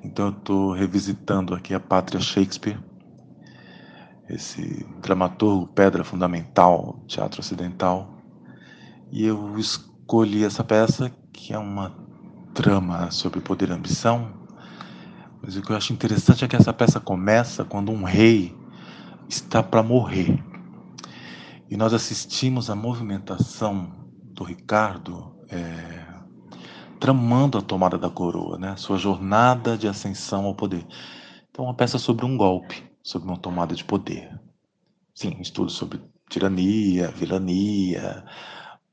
Então 0.02 0.26
eu 0.26 0.32
estou 0.32 0.72
revisitando 0.72 1.54
aqui 1.54 1.72
a 1.72 1.80
Pátria 1.80 2.20
Shakespeare, 2.20 2.78
esse 4.28 4.84
dramaturgo, 5.00 5.68
pedra 5.68 6.02
fundamental 6.02 6.98
do 7.00 7.06
teatro 7.06 7.40
ocidental. 7.40 8.18
E 9.12 9.24
eu 9.24 9.56
escolhi 9.56 10.44
essa 10.44 10.64
peça, 10.64 11.12
que 11.32 11.52
é 11.52 11.58
uma 11.58 11.94
trama 12.52 13.10
sobre 13.10 13.40
poder 13.40 13.68
e 13.68 13.72
ambição. 13.72 14.32
Mas 15.40 15.56
o 15.56 15.62
que 15.62 15.70
eu 15.70 15.76
acho 15.76 15.92
interessante 15.92 16.44
é 16.44 16.48
que 16.48 16.56
essa 16.56 16.72
peça 16.72 16.98
começa 16.98 17.64
quando 17.64 17.92
um 17.92 18.02
rei 18.02 18.52
está 19.28 19.62
para 19.62 19.82
morrer. 19.82 20.42
E 21.68 21.76
nós 21.76 21.92
assistimos 21.92 22.70
a 22.70 22.76
movimentação 22.76 23.92
do 24.22 24.44
Ricardo 24.44 25.34
é, 25.48 26.06
tramando 27.00 27.58
a 27.58 27.62
tomada 27.62 27.98
da 27.98 28.08
coroa, 28.08 28.58
né? 28.58 28.76
sua 28.76 28.98
jornada 28.98 29.76
de 29.76 29.88
ascensão 29.88 30.44
ao 30.44 30.54
poder. 30.54 30.86
Então, 31.50 31.64
uma 31.64 31.74
peça 31.74 31.98
sobre 31.98 32.24
um 32.24 32.36
golpe, 32.36 32.84
sobre 33.02 33.28
uma 33.28 33.38
tomada 33.38 33.74
de 33.74 33.84
poder. 33.84 34.38
Sim, 35.14 35.36
um 35.38 35.42
estudo 35.42 35.70
sobre 35.70 36.00
tirania, 36.28 37.10
vilania, 37.10 38.24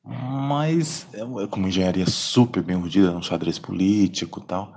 mas 0.04 1.08
é, 1.14 1.22
é 1.22 1.48
como 1.48 1.68
engenharia 1.68 2.06
super 2.08 2.64
bem 2.64 2.76
urdida 2.76 3.12
no 3.12 3.24
xadrez 3.24 3.60
político 3.60 4.42
tal. 4.42 4.74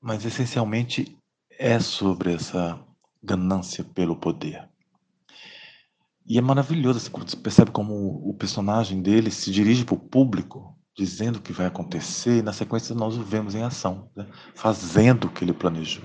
Mas 0.00 0.24
essencialmente 0.24 1.16
é 1.58 1.78
sobre 1.80 2.34
essa 2.34 2.78
ganância 3.22 3.84
pelo 3.84 4.16
poder. 4.16 4.67
E 6.28 6.36
é 6.36 6.42
maravilhoso, 6.42 6.98
assim, 6.98 7.10
quando 7.10 7.30
você 7.30 7.36
percebe 7.36 7.70
como 7.70 7.94
o 8.28 8.34
personagem 8.34 9.00
dele 9.00 9.30
se 9.30 9.50
dirige 9.50 9.84
para 9.84 9.94
o 9.94 9.98
público, 9.98 10.76
dizendo 10.94 11.36
o 11.36 11.40
que 11.40 11.54
vai 11.54 11.66
acontecer, 11.66 12.38
e 12.38 12.42
na 12.42 12.52
sequência 12.52 12.94
nós 12.94 13.16
o 13.16 13.22
vemos 13.22 13.54
em 13.54 13.62
ação, 13.62 14.10
né? 14.14 14.26
fazendo 14.54 15.24
o 15.24 15.30
que 15.30 15.42
ele 15.42 15.54
planejou. 15.54 16.04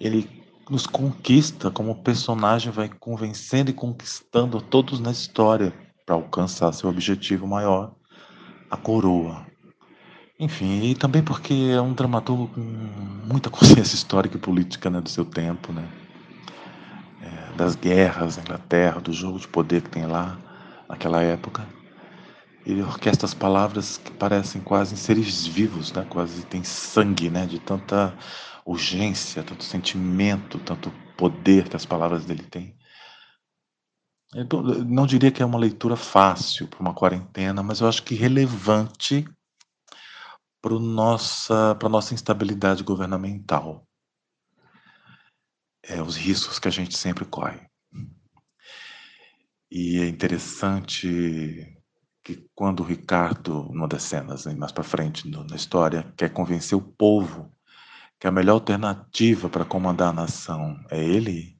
Ele 0.00 0.28
nos 0.68 0.84
conquista 0.84 1.70
como 1.70 1.92
o 1.92 2.02
personagem 2.02 2.72
vai 2.72 2.88
convencendo 2.88 3.70
e 3.70 3.74
conquistando 3.74 4.60
todos 4.60 4.98
na 4.98 5.12
história 5.12 5.72
para 6.04 6.16
alcançar 6.16 6.72
seu 6.72 6.90
objetivo 6.90 7.46
maior, 7.46 7.94
a 8.68 8.76
coroa. 8.76 9.46
Enfim, 10.40 10.82
e 10.82 10.94
também 10.96 11.22
porque 11.22 11.54
é 11.72 11.80
um 11.80 11.92
dramaturgo 11.92 12.48
com 12.48 12.60
muita 12.60 13.48
consciência 13.50 13.94
histórica 13.94 14.36
e 14.36 14.40
política 14.40 14.90
né, 14.90 15.00
do 15.00 15.08
seu 15.08 15.24
tempo, 15.24 15.72
né? 15.72 15.88
Das 17.58 17.74
guerras 17.74 18.36
na 18.36 18.44
Inglaterra, 18.44 19.00
do 19.00 19.12
jogo 19.12 19.38
de 19.38 19.48
poder 19.48 19.82
que 19.82 19.90
tem 19.90 20.06
lá 20.06 20.38
naquela 20.88 21.20
época. 21.20 21.66
Ele 22.64 22.82
orquestra 22.82 23.26
as 23.26 23.34
palavras 23.34 23.98
que 23.98 24.12
parecem 24.12 24.60
quase 24.60 24.96
seres 24.96 25.44
vivos, 25.46 25.92
né? 25.92 26.06
quase 26.08 26.46
tem 26.46 26.62
sangue, 26.62 27.28
né? 27.28 27.46
de 27.46 27.58
tanta 27.58 28.16
urgência, 28.64 29.42
tanto 29.42 29.64
sentimento, 29.64 30.58
tanto 30.60 30.92
poder 31.16 31.68
que 31.68 31.74
as 31.74 31.84
palavras 31.84 32.24
dele 32.24 32.44
têm. 32.44 32.76
Não 34.86 35.06
diria 35.06 35.32
que 35.32 35.42
é 35.42 35.46
uma 35.46 35.58
leitura 35.58 35.96
fácil 35.96 36.68
para 36.68 36.80
uma 36.80 36.94
quarentena, 36.94 37.62
mas 37.62 37.80
eu 37.80 37.88
acho 37.88 38.02
que 38.04 38.14
relevante 38.14 39.26
para 40.60 40.78
nossa, 40.78 41.76
a 41.82 41.88
nossa 41.88 42.14
instabilidade 42.14 42.84
governamental 42.84 43.87
é, 45.88 46.02
os 46.02 46.16
riscos 46.16 46.58
que 46.58 46.68
a 46.68 46.70
gente 46.70 46.96
sempre 46.96 47.24
corre. 47.24 47.60
E 49.70 50.00
é 50.00 50.08
interessante 50.08 51.76
que 52.22 52.46
quando 52.54 52.80
o 52.80 52.84
Ricardo, 52.84 53.68
numa 53.72 53.88
das 53.88 54.02
cenas 54.02 54.46
mais 54.56 54.72
para 54.72 54.84
frente 54.84 55.28
no, 55.28 55.44
na 55.44 55.56
história, 55.56 56.12
quer 56.16 56.30
convencer 56.30 56.76
o 56.76 56.82
povo 56.82 57.52
que 58.18 58.26
a 58.26 58.32
melhor 58.32 58.54
alternativa 58.54 59.48
para 59.48 59.64
comandar 59.64 60.08
a 60.08 60.12
nação 60.12 60.78
é 60.90 61.02
ele, 61.02 61.56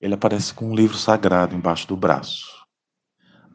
ele 0.00 0.14
aparece 0.14 0.54
com 0.54 0.70
um 0.70 0.74
livro 0.74 0.96
sagrado 0.96 1.54
embaixo 1.54 1.88
do 1.88 1.96
braço. 1.96 2.46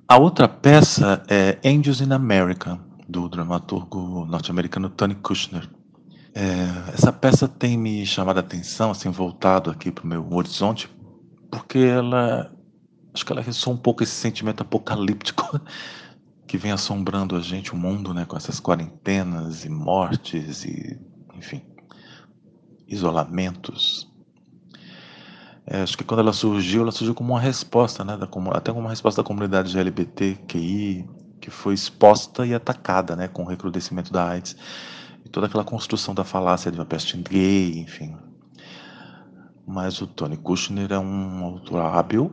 A 0.08 0.18
outra 0.18 0.48
peça 0.48 1.24
é 1.30 1.58
Angels 1.68 2.02
in 2.02 2.12
America, 2.12 2.80
do 3.08 3.30
dramaturgo 3.30 4.26
norte-americano 4.26 4.90
Tony 4.90 5.16
Kushner. 5.16 5.70
É, 6.34 6.94
essa 6.94 7.12
peça 7.12 7.48
tem 7.48 7.78
me 7.78 8.06
chamado 8.06 8.38
a 8.38 8.40
atenção, 8.40 8.92
assim, 8.92 9.10
voltado 9.10 9.70
aqui 9.70 9.92
para 9.92 10.04
o 10.04 10.08
meu 10.08 10.34
horizonte, 10.34 10.90
porque 11.52 11.80
ela, 11.80 12.52
acho 13.14 13.26
que 13.26 13.32
ela 13.32 13.42
ressoa 13.42 13.74
um 13.74 13.78
pouco 13.78 14.02
esse 14.02 14.14
sentimento 14.14 14.62
apocalíptico 14.62 15.60
que 16.48 16.58
vem 16.58 16.72
assombrando 16.72 17.36
a 17.36 17.42
gente, 17.42 17.74
o 17.74 17.78
mundo, 17.78 18.14
né, 18.14 18.26
com 18.26 18.38
essas 18.38 18.60
quarentenas 18.60 19.66
e 19.66 19.70
mortes 19.70 20.64
e, 20.64 20.98
enfim, 21.36 21.62
isolamentos. 22.88 24.10
É, 25.66 25.82
acho 25.82 25.98
que 25.98 26.04
quando 26.04 26.22
ela 26.22 26.34
surgiu, 26.34 26.82
ela 26.84 26.92
surgiu 26.92 27.14
como 27.14 27.34
uma 27.34 27.42
resposta, 27.42 28.06
né, 28.06 28.16
da, 28.16 28.28
até 28.54 28.72
como 28.72 28.86
uma 28.86 28.90
resposta 28.90 29.22
da 29.22 29.28
comunidade 29.28 29.78
LGBTQI, 29.78 31.10
que 31.42 31.50
foi 31.50 31.74
exposta 31.74 32.46
e 32.46 32.54
atacada, 32.54 33.18
né, 33.18 33.28
com 33.28 33.44
o 33.44 33.48
recrudescimento 33.48 34.14
da 34.14 34.30
AIDS 34.30 34.56
toda 35.32 35.48
aquela 35.48 35.64
construção 35.64 36.14
da 36.14 36.24
falácia 36.24 36.72
de 36.72 36.78
uma 36.78 36.86
peste 36.86 37.18
gay, 37.18 37.80
enfim. 37.80 38.16
Mas 39.66 40.02
o 40.02 40.08
Tony 40.08 40.38
Kushner 40.38 40.92
é 40.92 41.00
um 41.00 41.44
autor 41.44 41.82
hábil 41.82 42.32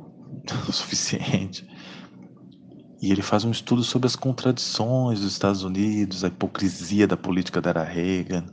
o 0.68 0.72
suficiente 0.72 1.66
e 3.01 3.12
ele 3.12 3.22
faz 3.22 3.44
um 3.44 3.51
estudo 3.51 3.84
sobre 3.84 4.07
as 4.07 4.16
contradições 4.16 5.20
dos 5.20 5.32
Estados 5.32 5.62
Unidos, 5.62 6.24
a 6.24 6.28
hipocrisia 6.28 7.07
da 7.07 7.16
política 7.16 7.61
da 7.61 7.70
era 7.70 7.84
Reagan 7.84 8.46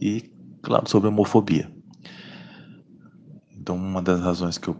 e, 0.00 0.30
claro, 0.62 0.88
sobre 0.88 1.08
a 1.08 1.10
homofobia. 1.10 1.70
Então, 3.50 3.74
uma 3.74 4.00
das 4.00 4.20
razões 4.20 4.56
que 4.56 4.68
eu 4.68 4.76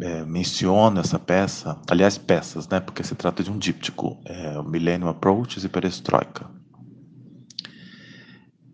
é, 0.00 0.24
menciono 0.24 1.00
essa 1.00 1.18
peça, 1.18 1.80
aliás, 1.90 2.16
peças, 2.16 2.68
né, 2.68 2.78
porque 2.78 3.02
se 3.02 3.14
trata 3.16 3.42
de 3.42 3.50
um 3.50 3.58
díptico, 3.58 4.20
é, 4.24 4.62
Millennium 4.62 5.08
Approaches 5.08 5.64
e 5.64 5.68
Perestroika, 5.68 6.48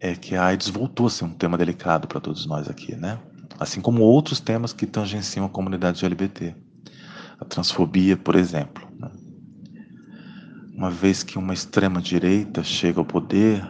é 0.07 0.15
que 0.15 0.37
a 0.37 0.45
AIDS 0.45 0.69
voltou 0.69 1.07
a 1.07 1.11
ser 1.11 1.25
um 1.25 1.35
tema 1.35 1.59
delicado 1.59 2.07
para 2.07 2.21
todos 2.21 2.47
nós 2.47 2.69
aqui, 2.69 2.95
né? 2.95 3.19
Assim 3.59 3.81
como 3.81 4.03
outros 4.03 4.39
temas 4.39 4.73
que 4.73 4.87
tangenciam 4.87 5.45
a 5.45 5.49
comunidade 5.49 6.05
LGBT. 6.05 6.55
A 7.41 7.45
transfobia, 7.45 8.17
por 8.17 8.37
exemplo. 8.37 8.87
Né? 8.99 9.11
Uma 10.73 10.91
vez 10.91 11.23
que 11.23 11.39
uma 11.39 11.53
extrema-direita 11.53 12.63
chega 12.63 13.01
ao 13.01 13.05
poder, 13.05 13.67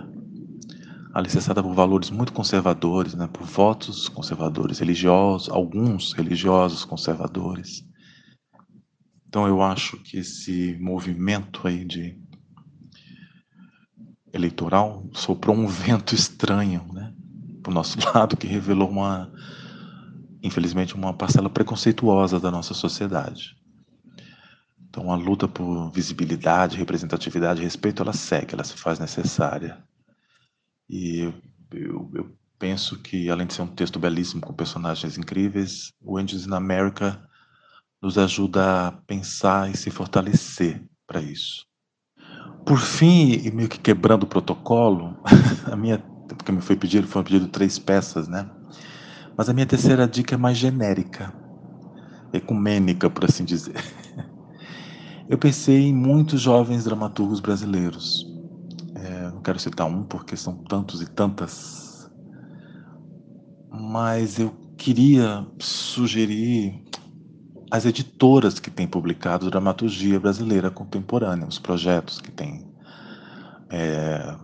alicerçada 1.14 1.62
por 1.62 1.72
valores 1.72 2.10
muito 2.10 2.32
conservadores, 2.32 3.14
né? 3.14 3.28
por 3.32 3.46
votos 3.46 4.08
conservadores, 4.08 4.78
religiosos, 4.78 5.48
alguns 5.48 6.12
religiosos 6.12 6.84
conservadores. 6.84 7.82
Então 9.28 9.46
eu 9.46 9.62
acho 9.62 9.96
que 9.98 10.18
esse 10.18 10.76
movimento 10.80 11.66
aí 11.66 11.84
de 11.84 12.18
eleitoral 14.36 15.04
soprou 15.12 15.56
um 15.56 15.66
vento 15.66 16.14
estranho, 16.14 16.86
né, 16.92 17.12
para 17.62 17.70
o 17.70 17.74
nosso 17.74 17.98
lado, 18.14 18.36
que 18.36 18.46
revelou 18.46 18.88
uma, 18.88 19.32
infelizmente, 20.42 20.94
uma 20.94 21.12
parcela 21.12 21.50
preconceituosa 21.50 22.38
da 22.38 22.50
nossa 22.50 22.74
sociedade. 22.74 23.56
Então, 24.88 25.12
a 25.12 25.16
luta 25.16 25.46
por 25.46 25.90
visibilidade, 25.90 26.78
representatividade, 26.78 27.62
respeito, 27.62 28.02
ela 28.02 28.12
segue, 28.12 28.54
ela 28.54 28.64
se 28.64 28.76
faz 28.76 28.98
necessária. 28.98 29.84
E 30.88 31.32
eu, 31.70 32.10
eu 32.14 32.36
penso 32.58 32.98
que, 32.98 33.28
além 33.28 33.46
de 33.46 33.54
ser 33.54 33.62
um 33.62 33.66
texto 33.66 33.98
belíssimo 33.98 34.40
com 34.40 34.54
personagens 34.54 35.18
incríveis, 35.18 35.92
o 36.00 36.16
Angels 36.16 36.46
in 36.46 36.54
America 36.54 37.20
nos 38.00 38.16
ajuda 38.16 38.88
a 38.88 38.92
pensar 38.92 39.70
e 39.70 39.76
se 39.76 39.90
fortalecer 39.90 40.82
para 41.06 41.20
isso. 41.20 41.65
Por 42.64 42.78
fim, 42.78 43.32
e 43.32 43.50
meio 43.50 43.68
que 43.68 43.78
quebrando 43.78 44.24
o 44.24 44.26
protocolo, 44.26 45.16
a 45.70 45.76
minha, 45.76 46.02
porque 46.28 46.52
me 46.52 46.60
foi 46.60 46.76
pedido, 46.76 47.06
foi 47.06 47.22
pedido 47.22 47.48
três 47.48 47.78
peças, 47.78 48.28
né? 48.28 48.50
Mas 49.36 49.48
a 49.48 49.52
minha 49.52 49.66
terceira 49.66 50.06
dica 50.08 50.34
é 50.34 50.38
mais 50.38 50.58
genérica, 50.58 51.32
ecumênica, 52.32 53.10
por 53.10 53.24
assim 53.24 53.44
dizer. 53.44 53.76
Eu 55.28 55.38
pensei 55.38 55.88
em 55.88 55.94
muitos 55.94 56.40
jovens 56.40 56.84
dramaturgos 56.84 57.40
brasileiros. 57.40 58.24
É, 58.94 59.30
não 59.30 59.42
quero 59.42 59.58
citar 59.58 59.86
um 59.86 60.04
porque 60.04 60.36
são 60.36 60.56
tantos 60.56 61.02
e 61.02 61.06
tantas, 61.06 62.08
mas 63.70 64.38
eu 64.38 64.50
queria 64.76 65.46
sugerir 65.58 66.85
as 67.70 67.84
editoras 67.84 68.58
que 68.58 68.70
têm 68.70 68.86
publicado 68.86 69.50
dramaturgia 69.50 70.20
brasileira 70.20 70.70
contemporânea, 70.70 71.46
os 71.46 71.58
projetos 71.58 72.20
que 72.20 72.30
têm 72.30 72.64
é, 73.70 74.34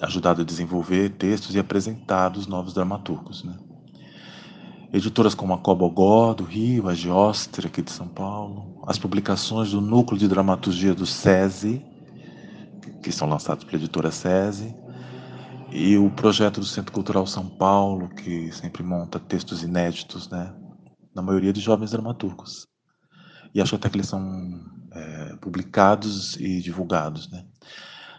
ajudado 0.00 0.42
a 0.42 0.44
desenvolver 0.44 1.10
textos 1.10 1.54
e 1.54 1.58
apresentado 1.58 2.36
os 2.36 2.46
novos 2.46 2.74
dramaturgos. 2.74 3.44
Né? 3.44 3.56
Editoras 4.92 5.34
como 5.34 5.54
a 5.54 5.58
Cobogó, 5.58 6.34
do 6.34 6.44
Rio, 6.44 6.88
a 6.88 6.94
Giostre, 6.94 7.68
aqui 7.68 7.80
de 7.80 7.92
São 7.92 8.08
Paulo, 8.08 8.82
as 8.86 8.98
publicações 8.98 9.70
do 9.70 9.80
Núcleo 9.80 10.18
de 10.18 10.26
Dramaturgia 10.26 10.94
do 10.94 11.06
SESI, 11.06 11.84
que 13.02 13.12
são 13.12 13.28
lançados 13.28 13.64
pela 13.64 13.76
editora 13.76 14.10
SESI, 14.10 14.74
e 15.70 15.96
o 15.96 16.10
projeto 16.10 16.60
do 16.60 16.66
Centro 16.66 16.92
Cultural 16.92 17.26
São 17.26 17.46
Paulo, 17.46 18.08
que 18.08 18.52
sempre 18.52 18.82
monta 18.82 19.18
textos 19.18 19.62
inéditos, 19.62 20.28
né? 20.28 20.52
Na 21.14 21.22
maioria 21.22 21.52
de 21.52 21.60
jovens 21.60 21.90
dramaturgos. 21.90 22.66
E 23.54 23.60
acho 23.60 23.74
até 23.74 23.88
que 23.88 23.96
eles 23.96 24.08
são 24.08 24.64
é, 24.92 25.36
publicados 25.36 26.36
e 26.36 26.60
divulgados. 26.60 27.30
Né? 27.30 27.44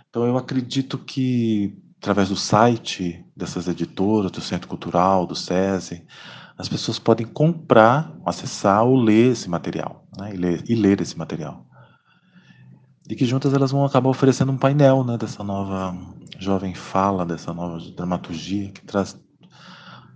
Então 0.09 0.25
eu 0.25 0.37
acredito 0.37 0.97
que, 0.97 1.75
através 1.97 2.29
do 2.29 2.35
site 2.35 3.25
dessas 3.35 3.67
editoras, 3.67 4.31
do 4.31 4.41
Centro 4.41 4.67
Cultural, 4.67 5.25
do 5.25 5.35
SESI, 5.35 6.05
as 6.57 6.69
pessoas 6.69 6.99
podem 6.99 7.25
comprar, 7.25 8.15
acessar 8.25 8.83
ou 8.83 8.95
ler 8.95 9.31
esse 9.31 9.49
material, 9.49 10.05
né? 10.17 10.33
e, 10.33 10.37
ler, 10.37 10.63
e 10.69 10.75
ler 10.75 11.01
esse 11.01 11.17
material. 11.17 11.65
E 13.09 13.15
que 13.15 13.25
juntas 13.25 13.53
elas 13.53 13.71
vão 13.71 13.83
acabar 13.83 14.09
oferecendo 14.09 14.51
um 14.51 14.57
painel 14.57 15.03
né, 15.03 15.17
dessa 15.17 15.43
nova 15.43 15.97
jovem 16.39 16.73
fala, 16.73 17.25
dessa 17.25 17.53
nova 17.53 17.79
dramaturgia 17.91 18.71
que 18.71 18.81
traz 18.81 19.19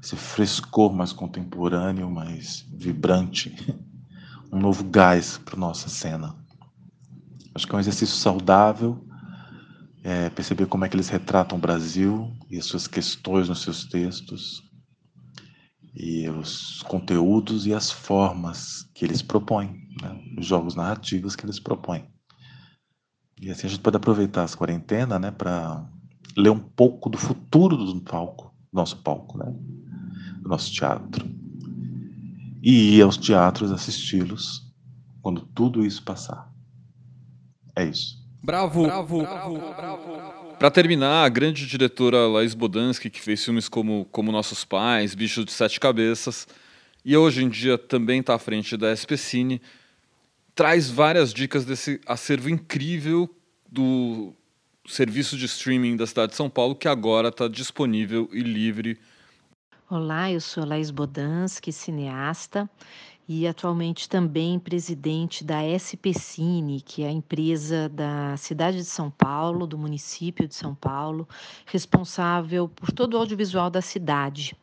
esse 0.02 0.16
frescor 0.16 0.94
mais 0.94 1.12
contemporâneo, 1.12 2.10
mais 2.10 2.66
vibrante, 2.74 3.56
um 4.52 4.60
novo 4.60 4.84
gás 4.84 5.38
para 5.38 5.58
nossa 5.58 5.90
cena. 5.90 6.36
Acho 7.54 7.66
que 7.66 7.74
é 7.74 7.78
um 7.78 7.80
exercício 7.80 8.16
saudável 8.16 9.04
é, 10.04 10.30
perceber 10.30 10.68
como 10.68 10.86
é 10.86 10.90
que 10.90 10.96
eles 10.96 11.10
retratam 11.10 11.58
o 11.58 11.62
Brasil 11.62 12.32
e 12.50 12.58
as 12.58 12.66
suas 12.66 12.88
questões 12.88 13.50
nos 13.50 13.62
seus 13.62 13.84
textos 13.86 14.64
e 15.94 16.30
os 16.30 16.82
conteúdos 16.84 17.66
e 17.66 17.74
as 17.74 17.92
formas 17.92 18.84
que 18.94 19.04
eles 19.04 19.22
propõem, 19.22 19.86
né? 20.02 20.24
os 20.38 20.46
jogos 20.46 20.76
narrativos 20.76 21.36
que 21.36 21.46
eles 21.46 21.60
propõem. 21.60 22.06
E 23.42 23.52
assim 23.52 23.68
a 23.68 23.70
gente 23.70 23.82
pode 23.82 23.98
aproveitar 23.98 24.44
as 24.44 24.56
quarentenas 24.56 25.20
né, 25.20 25.30
para 25.30 25.86
ler 26.38 26.52
um 26.52 26.60
pouco 26.60 27.10
do 27.10 27.18
futuro 27.18 27.76
do 27.76 28.00
palco, 28.02 28.54
nosso 28.72 28.98
palco, 28.98 29.38
né? 29.38 29.54
Do 30.48 30.50
nosso 30.50 30.72
teatro. 30.72 31.30
E 32.64 32.96
ir 32.96 33.02
aos 33.02 33.18
teatros 33.18 33.72
assisti-los 33.72 34.66
quando 35.22 35.42
tudo 35.42 35.86
isso 35.86 36.02
passar. 36.04 36.50
É 37.76 37.86
isso. 37.86 38.18
Bravo! 38.42 38.84
Bravo! 38.84 39.22
bravo, 39.22 39.58
bravo. 39.76 40.38
Para 40.58 40.72
terminar, 40.72 41.24
a 41.24 41.30
grande 41.30 41.68
diretora 41.68 42.28
Laís 42.28 42.56
Bodansky, 42.56 43.12
que 43.12 43.22
fez 43.22 43.44
filmes 43.44 43.70
como 43.70 44.06
Como 44.06 44.32
Nossos 44.32 44.66
Pais, 44.66 45.14
Bicho 45.14 45.46
de 45.46 45.52
Sete 45.52 45.80
Cabeças, 45.80 46.48
e 47.06 47.16
hoje 47.16 47.44
em 47.44 47.50
dia 47.50 47.78
também 47.78 48.22
está 48.22 48.34
à 48.34 48.40
frente 48.40 48.76
da 48.76 48.92
SPCine, 48.92 49.62
traz 50.56 50.90
várias 50.90 51.32
dicas 51.32 51.64
desse 51.64 52.02
acervo 52.08 52.50
incrível 52.50 53.30
do 53.70 54.34
serviço 54.88 55.38
de 55.38 55.46
streaming 55.46 55.96
da 55.96 56.08
cidade 56.08 56.32
de 56.32 56.38
São 56.38 56.50
Paulo, 56.50 56.74
que 56.74 56.88
agora 56.88 57.28
está 57.28 57.48
disponível 57.48 58.28
e 58.34 58.42
livre 58.42 58.98
Olá, 59.90 60.30
eu 60.30 60.42
sou 60.42 60.66
Laís 60.66 60.92
Bodansky, 60.92 61.72
cineasta 61.72 62.70
e 63.26 63.48
atualmente 63.48 64.10
também 64.10 64.60
presidente 64.60 65.46
da 65.46 65.66
SPCine, 65.66 66.82
que 66.82 67.04
é 67.04 67.08
a 67.08 67.12
empresa 67.12 67.88
da 67.88 68.36
cidade 68.36 68.80
de 68.80 68.84
São 68.84 69.10
Paulo, 69.10 69.66
do 69.66 69.78
município 69.78 70.46
de 70.46 70.54
São 70.56 70.76
Paulo, 70.76 71.26
responsável 71.66 72.68
por 72.68 72.92
todo 72.92 73.14
o 73.14 73.18
audiovisual 73.18 73.70
da 73.70 73.82
cidade. 73.82 74.58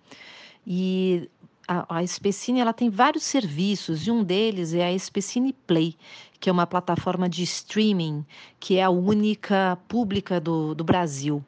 E 0.66 1.30
a, 1.66 1.96
a 1.96 2.02
SPCine 2.04 2.60
ela 2.60 2.74
tem 2.74 2.90
vários 2.90 3.24
serviços 3.24 4.06
e 4.06 4.10
um 4.10 4.22
deles 4.22 4.74
é 4.74 4.84
a 4.84 4.94
SPCine 4.94 5.54
Play, 5.66 5.96
que 6.38 6.50
é 6.50 6.52
uma 6.52 6.66
plataforma 6.66 7.30
de 7.30 7.42
streaming 7.44 8.26
que 8.60 8.76
é 8.76 8.82
a 8.82 8.90
única 8.90 9.78
pública 9.88 10.38
do, 10.38 10.74
do 10.74 10.84
Brasil 10.84 11.42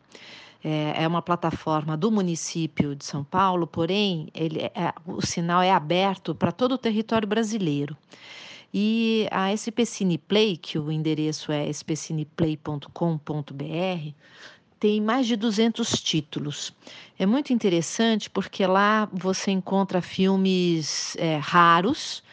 é, 0.67 1.05
é 1.05 1.07
uma 1.07 1.23
plataforma 1.23 1.97
do 1.97 2.11
município 2.11 2.97
de 2.97 3.05
São 3.05 3.23
Paulo, 3.23 3.69
porém, 3.69 4.29
ele, 4.35 4.63
é, 4.63 4.93
o 5.07 5.25
sinal 5.25 5.63
é 5.63 5.71
aberto 5.71 6.35
para 6.35 6.51
todo 6.51 6.73
o 6.73 6.79
território 6.79 7.29
brasileiro. 7.29 7.97
E 8.75 9.29
a 9.31 9.55
SP 9.55 9.87
Cineplay, 9.87 10.57
que 10.57 10.77
o 10.77 10.91
endereço 10.91 11.53
é 11.53 11.71
spcineplay.com.br, 11.71 14.13
tem 14.81 15.01
mais 15.01 15.29
de 15.29 15.37
200 15.37 16.03
títulos. 16.03 16.75
É 17.17 17.25
muito 17.25 17.53
interessante 17.53 18.29
porque 18.29 18.67
lá 18.67 19.09
você 19.13 19.53
encontra 19.53 20.03
filmes 20.03 21.17
é, 21.17 21.37
raros, 21.37 22.25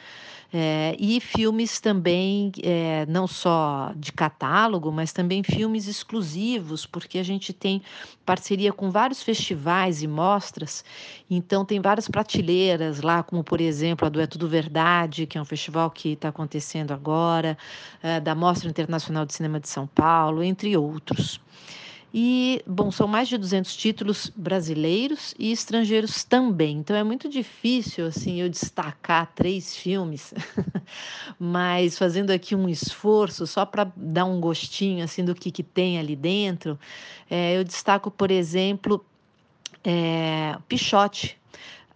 é, 0.55 0.95
e 0.99 1.19
filmes 1.19 1.79
também, 1.79 2.51
é, 2.61 3.07
não 3.07 3.25
só 3.25 3.91
de 3.95 4.11
catálogo, 4.11 4.91
mas 4.91 5.11
também 5.11 5.41
filmes 5.41 5.87
exclusivos, 5.87 6.85
porque 6.85 7.17
a 7.17 7.23
gente 7.23 7.51
tem 7.51 7.81
parceria 8.23 8.71
com 8.71 8.91
vários 8.91 9.23
festivais 9.23 10.03
e 10.03 10.07
mostras, 10.07 10.85
então 11.27 11.65
tem 11.65 11.81
várias 11.81 12.07
prateleiras 12.07 13.01
lá, 13.01 13.23
como 13.23 13.43
por 13.43 13.59
exemplo 13.59 14.05
a 14.05 14.09
do 14.09 14.21
É 14.21 14.27
Tudo 14.27 14.47
Verdade, 14.47 15.25
que 15.25 15.39
é 15.39 15.41
um 15.41 15.45
festival 15.45 15.89
que 15.89 16.09
está 16.09 16.29
acontecendo 16.29 16.91
agora, 16.91 17.57
é, 18.03 18.19
da 18.19 18.35
Mostra 18.35 18.69
Internacional 18.69 19.25
de 19.25 19.33
Cinema 19.33 19.59
de 19.59 19.67
São 19.67 19.87
Paulo, 19.87 20.43
entre 20.43 20.77
outros. 20.77 21.41
E, 22.15 22.61
bom, 22.67 22.91
são 22.91 23.07
mais 23.07 23.27
de 23.27 23.39
200 23.39 23.75
títulos 23.75 24.31
brasileiros 24.35 25.33
e 25.39 25.51
estrangeiros 25.51 26.23
também. 26.23 26.77
Então 26.77 26.95
é 26.95 27.03
muito 27.03 27.27
difícil, 27.27 28.05
assim, 28.05 28.39
eu 28.39 28.47
destacar 28.47 29.31
três 29.33 29.75
filmes, 29.75 30.31
mas 31.39 31.97
fazendo 31.97 32.29
aqui 32.29 32.53
um 32.53 32.69
esforço 32.69 33.47
só 33.47 33.65
para 33.65 33.91
dar 33.95 34.25
um 34.25 34.39
gostinho, 34.39 35.03
assim, 35.03 35.25
do 35.25 35.33
que, 35.33 35.49
que 35.49 35.63
tem 35.63 35.97
ali 35.97 36.15
dentro, 36.15 36.77
é, 37.27 37.57
eu 37.57 37.63
destaco, 37.63 38.11
por 38.11 38.29
exemplo, 38.29 39.03
é, 39.83 40.55
Pichote, 40.67 41.35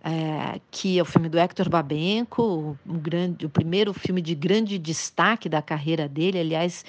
é, 0.07 0.61
que 0.71 0.97
é 0.97 1.01
o 1.01 1.05
filme 1.05 1.27
do 1.27 1.37
Hector 1.37 1.69
Babenco, 1.69 2.77
o, 2.85 2.93
grande, 2.93 3.45
o 3.45 3.49
primeiro 3.49 3.93
filme 3.93 4.21
de 4.21 4.33
grande 4.33 4.77
destaque 4.77 5.49
da 5.49 5.61
carreira 5.61 6.07
dele. 6.07 6.39
Aliás, 6.39 6.85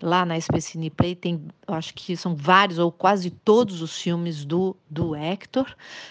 lá 0.00 0.24
na 0.24 0.40
Specine 0.40 0.88
Play 0.88 1.14
tem, 1.14 1.42
acho 1.66 1.92
que 1.92 2.16
são 2.16 2.34
vários 2.34 2.78
ou 2.78 2.90
quase 2.90 3.28
todos 3.28 3.82
os 3.82 4.00
filmes 4.00 4.46
do, 4.46 4.74
do 4.88 5.14
Hector, 5.14 5.66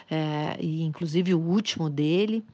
é, 0.07 0.55
e 0.59 0.83
inclusive 0.83 1.33
o 1.33 1.39
último 1.39 1.89
dele. 1.89 2.45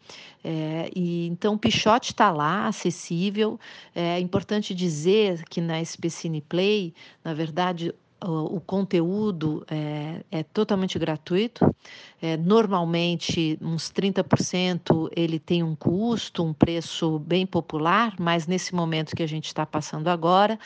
É, 0.42 0.90
e 0.96 1.28
então 1.28 1.56
o 1.56 1.60
Pichote 1.60 2.14
está 2.14 2.32
lá, 2.32 2.66
acessível. 2.66 3.60
É 3.94 4.22
importante 4.22 4.74
dizer 4.74 5.44
que 5.50 5.60
na 5.60 5.84
Specine 5.84 6.40
Play, 6.40 6.94
na 7.26 7.34
verdade, 7.34 7.94
o, 8.22 8.60
conteúdo 8.60 9.66
é, 9.70 10.24
é, 10.32 10.44
totalmente 10.44 10.98
gratuito. 10.98 11.74
É, 12.22 12.36
normalmente, 12.36 13.58
uns 13.62 13.92
30% 13.92 15.10
ele 15.16 15.40
tem 15.40 15.62
um 15.62 15.76
custo, 15.76 16.44
um 16.44 16.54
preço 16.54 17.20
bem 17.20 17.46
popular, 17.46 18.16
mas 18.20 18.48
nesse 18.48 18.74
momento 18.74 19.16
que 19.16 19.22
a 19.22 19.28
gente 19.28 19.46
está 19.46 19.66
passando 19.66 20.08
agora, 20.08 20.60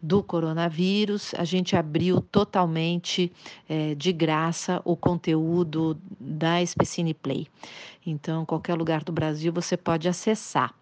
do 0.00 0.22
coronavírus, 0.22 1.34
a 1.36 1.44
gente 1.44 1.76
abriu 1.76 2.20
totalmente 2.20 3.30
é, 3.68 3.94
de 3.94 4.12
graça 4.12 4.80
o 4.84 4.96
conteúdo 4.96 5.98
da 6.18 6.64
Specine 6.64 7.12
Play. 7.12 7.46
Então, 8.06 8.44
qualquer 8.44 8.74
lugar 8.74 9.04
do 9.04 9.12
Brasil 9.12 9.52
você 9.52 9.76
pode 9.76 10.08
acessar. 10.08 10.74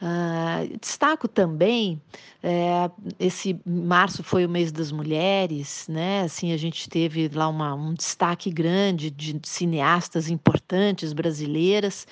Uh, 0.00 0.78
destaco 0.80 1.28
também 1.28 2.00
é, 2.42 2.90
esse 3.18 3.60
março 3.66 4.22
foi 4.22 4.46
o 4.46 4.48
mês 4.48 4.72
das 4.72 4.90
mulheres, 4.90 5.86
né? 5.88 6.22
Assim 6.22 6.52
a 6.52 6.56
gente 6.56 6.88
teve 6.88 7.28
lá 7.28 7.46
uma, 7.48 7.74
um 7.74 7.92
destaque 7.92 8.50
grande 8.50 9.10
de 9.10 9.38
cineastas 9.42 10.30
importantes 10.30 11.12
brasileiras. 11.12 12.06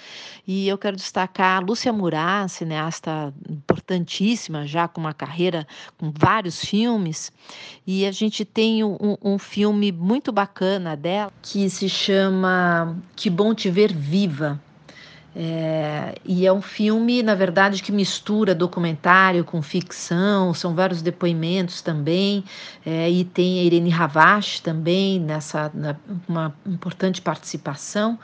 E 0.47 0.68
eu 0.68 0.76
quero 0.76 0.97
destacar 0.97 1.57
a 1.57 1.64
Lúcia 1.64 1.93
Murat, 1.93 2.51
cineasta 2.51 3.32
importantíssima 3.49 4.66
já 4.66 4.86
com 4.86 5.01
uma 5.01 5.14
carreira 5.14 5.66
com 5.97 6.12
vários 6.14 6.62
filmes. 6.62 7.32
E 7.86 8.05
a 8.05 8.12
gente 8.12 8.45
tem 8.45 8.84
um, 8.84 9.16
um 9.22 9.39
filme 9.39 9.91
muito 9.91 10.30
bacana 10.30 10.95
dela 10.95 11.32
que 11.41 11.70
se 11.70 11.89
chama 11.89 12.99
Que 13.16 13.30
Bom 13.30 13.55
Te 13.55 13.70
Ver 13.70 13.95
Viva 13.95 14.61
é, 15.37 16.14
e 16.24 16.47
é 16.47 16.53
um 16.53 16.62
filme, 16.62 17.22
na 17.22 17.35
verdade, 17.35 17.83
que 17.83 17.93
mistura 17.93 18.55
documentário 18.55 19.45
com 19.45 19.61
ficção, 19.62 20.55
são 20.55 20.74
vários 20.74 21.03
depoimentos 21.03 21.83
também, 21.83 22.45
é, 22.85 23.11
e 23.11 23.24
tem 23.24 23.61
a 23.61 23.62
Irene 23.62 23.91
Ravache 23.91 24.62
também 24.62 25.20
nessa 25.20 25.70
na, 25.74 25.97
uma 26.29 26.55
importante 26.66 27.20
participação. 27.20 28.18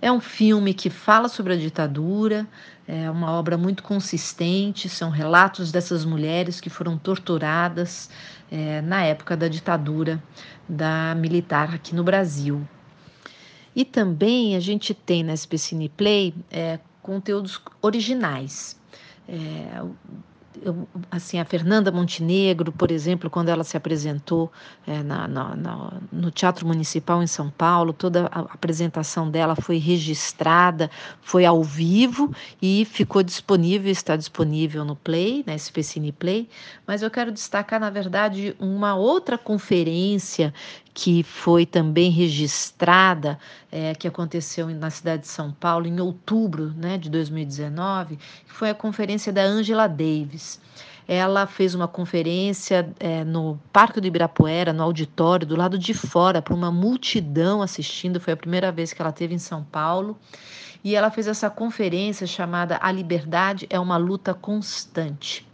É 0.00 0.10
um 0.12 0.20
filme 0.20 0.74
que 0.74 0.90
fala 0.90 1.28
sobre 1.28 1.54
a 1.54 1.56
ditadura, 1.56 2.46
é 2.86 3.10
uma 3.10 3.32
obra 3.32 3.56
muito 3.56 3.82
consistente, 3.82 4.88
são 4.88 5.10
relatos 5.10 5.72
dessas 5.72 6.04
mulheres 6.04 6.60
que 6.60 6.70
foram 6.70 6.96
torturadas 6.96 8.10
é, 8.50 8.80
na 8.82 9.02
época 9.02 9.36
da 9.36 9.48
ditadura 9.48 10.22
da 10.68 11.14
militar 11.14 11.74
aqui 11.74 11.94
no 11.94 12.04
Brasil. 12.04 12.66
E 13.78 13.84
também 13.84 14.56
a 14.56 14.60
gente 14.60 14.92
tem 14.92 15.22
na 15.22 15.36
Specine 15.36 15.88
Play 15.88 16.34
é, 16.50 16.80
conteúdos 17.00 17.62
originais. 17.80 18.76
É, 19.28 19.80
eu, 20.60 20.88
assim, 21.08 21.38
a 21.38 21.44
Fernanda 21.44 21.92
Montenegro, 21.92 22.72
por 22.72 22.90
exemplo, 22.90 23.30
quando 23.30 23.50
ela 23.50 23.62
se 23.62 23.76
apresentou 23.76 24.50
é, 24.84 25.00
na, 25.00 25.28
na, 25.28 25.54
na, 25.54 25.92
no 26.10 26.28
Teatro 26.32 26.66
Municipal 26.66 27.22
em 27.22 27.28
São 27.28 27.50
Paulo, 27.50 27.92
toda 27.92 28.26
a 28.32 28.40
apresentação 28.40 29.30
dela 29.30 29.54
foi 29.54 29.78
registrada, 29.78 30.90
foi 31.20 31.44
ao 31.44 31.62
vivo 31.62 32.34
e 32.60 32.84
ficou 32.84 33.22
disponível, 33.22 33.92
está 33.92 34.16
disponível 34.16 34.84
no 34.84 34.96
Play, 34.96 35.44
na 35.46 35.54
SPCine 35.54 36.10
Play. 36.10 36.48
Mas 36.84 37.02
eu 37.02 37.10
quero 37.12 37.30
destacar, 37.30 37.78
na 37.78 37.90
verdade, 37.90 38.56
uma 38.58 38.96
outra 38.96 39.38
conferência 39.38 40.52
que 40.92 41.22
foi 41.22 41.64
também 41.64 42.10
registrada, 42.10 43.38
é, 43.70 43.94
que 43.94 44.08
aconteceu 44.08 44.68
na 44.68 44.90
cidade 44.90 45.22
de 45.22 45.28
São 45.28 45.52
Paulo 45.52 45.86
em 45.86 46.00
outubro 46.00 46.72
né, 46.76 46.98
de 46.98 47.08
2019, 47.08 48.16
que 48.16 48.52
foi 48.52 48.70
a 48.70 48.74
conferência 48.74 49.32
da 49.32 49.42
Angela 49.42 49.86
Davis. 49.86 50.60
Ela 51.06 51.46
fez 51.46 51.74
uma 51.74 51.88
conferência 51.88 52.92
é, 53.00 53.24
no 53.24 53.58
Parque 53.72 53.98
do 53.98 54.06
Ibirapuera, 54.06 54.74
no 54.74 54.82
auditório, 54.82 55.46
do 55.46 55.56
lado 55.56 55.78
de 55.78 55.94
fora, 55.94 56.42
para 56.42 56.54
uma 56.54 56.70
multidão 56.70 57.62
assistindo. 57.62 58.20
Foi 58.20 58.34
a 58.34 58.36
primeira 58.36 58.70
vez 58.70 58.92
que 58.92 59.00
ela 59.00 59.10
teve 59.10 59.34
em 59.34 59.38
São 59.38 59.64
Paulo. 59.64 60.18
E 60.84 60.94
ela 60.94 61.10
fez 61.10 61.26
essa 61.26 61.48
conferência 61.48 62.26
chamada 62.26 62.78
A 62.82 62.92
Liberdade 62.92 63.66
é 63.70 63.80
uma 63.80 63.96
Luta 63.96 64.34
Constante. 64.34 65.47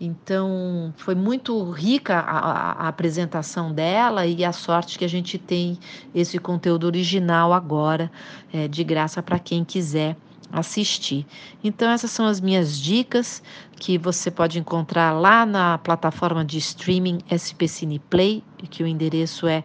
Então, 0.00 0.94
foi 0.96 1.14
muito 1.14 1.70
rica 1.70 2.20
a, 2.20 2.84
a, 2.84 2.88
apresentação 2.88 3.72
dela 3.72 4.26
e 4.26 4.44
a 4.44 4.52
sorte 4.52 4.96
que 4.96 5.04
a 5.04 5.08
gente 5.08 5.38
tem 5.38 5.76
esse 6.14 6.38
conteúdo 6.38 6.84
original 6.84 7.52
agora, 7.52 8.10
é, 8.52 8.68
de 8.68 8.84
graça 8.84 9.20
para 9.20 9.40
quem 9.40 9.64
quiser 9.64 10.16
assistir. 10.52 11.26
Então, 11.62 11.90
essas 11.90 12.10
são 12.10 12.26
as 12.26 12.40
minhas 12.40 12.78
dicas 12.78 13.42
que 13.76 13.98
você 13.98 14.30
pode 14.30 14.58
encontrar 14.58 15.12
lá 15.12 15.44
na 15.44 15.78
plataforma 15.78 16.44
de 16.44 16.58
streaming 16.58 17.18
SP 17.28 17.66
Cine 17.68 17.98
Play, 17.98 18.42
que 18.70 18.82
o 18.82 18.86
endereço 18.86 19.46
é 19.46 19.64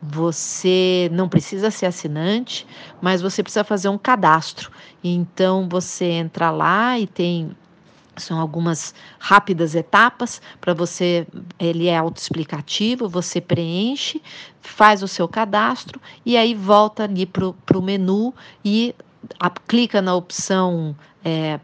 Você 0.00 1.10
não 1.12 1.28
precisa 1.28 1.70
ser 1.70 1.84
assinante, 1.86 2.66
mas 3.00 3.20
você 3.20 3.42
precisa 3.42 3.64
fazer 3.64 3.88
um 3.88 3.98
cadastro. 3.98 4.70
Então 5.02 5.68
você 5.68 6.04
entra 6.04 6.50
lá 6.50 6.96
e 6.98 7.06
tem 7.06 7.56
são 8.16 8.40
algumas 8.40 8.94
rápidas 9.18 9.74
etapas 9.76 10.42
para 10.60 10.74
você, 10.74 11.24
ele 11.58 11.86
é 11.86 11.96
autoexplicativo, 11.96 13.08
você 13.08 13.40
preenche, 13.40 14.20
faz 14.60 15.04
o 15.04 15.08
seu 15.08 15.28
cadastro 15.28 16.00
e 16.26 16.36
aí 16.36 16.52
volta 16.52 17.04
ali 17.04 17.24
para 17.24 17.78
o 17.78 17.82
menu 17.82 18.34
e 18.64 18.92
a, 19.38 19.50
clica 19.50 20.02
na 20.02 20.14
opção 20.14 20.96
é, 21.24 21.60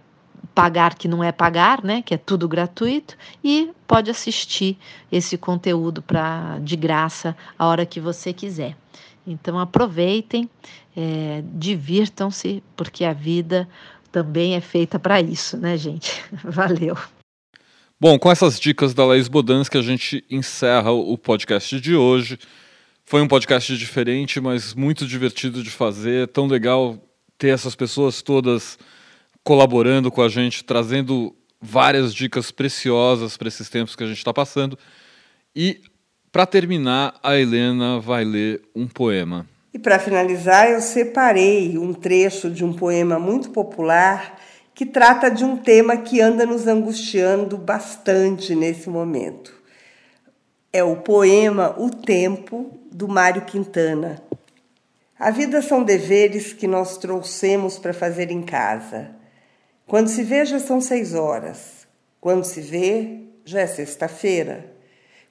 pagar 0.54 0.94
que 0.94 1.08
não 1.08 1.22
é 1.22 1.32
pagar, 1.32 1.82
né, 1.82 2.00
que 2.00 2.14
é 2.14 2.18
tudo 2.18 2.46
gratuito, 2.46 3.16
e 3.42 3.70
pode 3.86 4.10
assistir 4.10 4.78
esse 5.10 5.36
conteúdo 5.36 6.00
para 6.00 6.58
de 6.60 6.76
graça 6.76 7.36
a 7.58 7.66
hora 7.66 7.84
que 7.84 8.00
você 8.00 8.32
quiser. 8.32 8.76
Então 9.26 9.58
aproveitem, 9.58 10.48
é, 10.96 11.42
divirtam-se, 11.54 12.62
porque 12.76 13.04
a 13.04 13.12
vida 13.12 13.68
também 14.12 14.54
é 14.54 14.60
feita 14.60 14.98
para 14.98 15.20
isso, 15.20 15.56
né, 15.56 15.76
gente? 15.76 16.22
Valeu. 16.44 16.96
Bom, 18.00 18.18
com 18.18 18.30
essas 18.30 18.60
dicas 18.60 18.92
da 18.92 19.04
Laís 19.04 19.28
Bodans 19.28 19.68
que 19.68 19.78
a 19.78 19.82
gente 19.82 20.24
encerra 20.30 20.92
o 20.92 21.16
podcast 21.16 21.80
de 21.80 21.96
hoje. 21.96 22.38
Foi 23.04 23.20
um 23.22 23.28
podcast 23.28 23.76
diferente, 23.76 24.40
mas 24.40 24.74
muito 24.74 25.06
divertido 25.06 25.62
de 25.62 25.70
fazer. 25.70 26.28
Tão 26.28 26.46
legal 26.46 26.98
ter 27.38 27.48
essas 27.48 27.74
pessoas 27.74 28.22
todas 28.22 28.78
colaborando 29.44 30.10
com 30.10 30.22
a 30.22 30.28
gente, 30.28 30.64
trazendo 30.64 31.36
várias 31.60 32.14
dicas 32.14 32.50
preciosas 32.50 33.36
para 33.36 33.48
esses 33.48 33.68
tempos 33.68 33.94
que 33.94 34.02
a 34.02 34.06
gente 34.06 34.16
está 34.16 34.32
passando. 34.32 34.78
E, 35.54 35.82
para 36.32 36.46
terminar, 36.46 37.14
a 37.22 37.36
Helena 37.36 38.00
vai 38.00 38.24
ler 38.24 38.62
um 38.74 38.88
poema. 38.88 39.46
E 39.72 39.78
para 39.78 39.98
finalizar, 39.98 40.70
eu 40.70 40.80
separei 40.80 41.76
um 41.76 41.92
trecho 41.92 42.50
de 42.50 42.64
um 42.64 42.72
poema 42.72 43.18
muito 43.18 43.50
popular 43.50 44.40
que 44.74 44.86
trata 44.86 45.30
de 45.30 45.44
um 45.44 45.56
tema 45.56 45.98
que 45.98 46.20
anda 46.20 46.46
nos 46.46 46.66
angustiando 46.66 47.56
bastante 47.58 48.54
nesse 48.54 48.88
momento. 48.88 49.54
É 50.72 50.82
o 50.82 50.96
poema 50.96 51.74
O 51.78 51.90
Tempo, 51.90 52.72
do 52.90 53.06
Mário 53.06 53.42
Quintana. 53.42 54.20
A 55.18 55.30
vida 55.30 55.62
são 55.62 55.84
deveres 55.84 56.52
que 56.52 56.66
nós 56.66 56.98
trouxemos 56.98 57.78
para 57.78 57.92
fazer 57.92 58.30
em 58.32 58.42
casa 58.42 59.23
quando 59.86 60.08
se 60.08 60.22
vê, 60.22 60.44
já 60.44 60.58
são 60.58 60.80
seis 60.80 61.14
horas. 61.14 61.86
Quando 62.20 62.44
se 62.44 62.60
vê, 62.60 63.20
já 63.44 63.60
é 63.60 63.66
sexta-feira. 63.66 64.72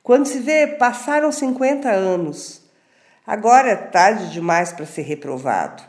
Quando 0.04 0.26
se 0.26 0.40
vê, 0.40 0.68
passaram 0.68 1.32
50 1.32 1.90
anos. 1.90 2.62
Agora 3.26 3.70
é 3.70 3.76
tarde 3.76 4.32
demais 4.32 4.72
para 4.72 4.86
ser 4.86 5.04
reprovado. 5.04 5.82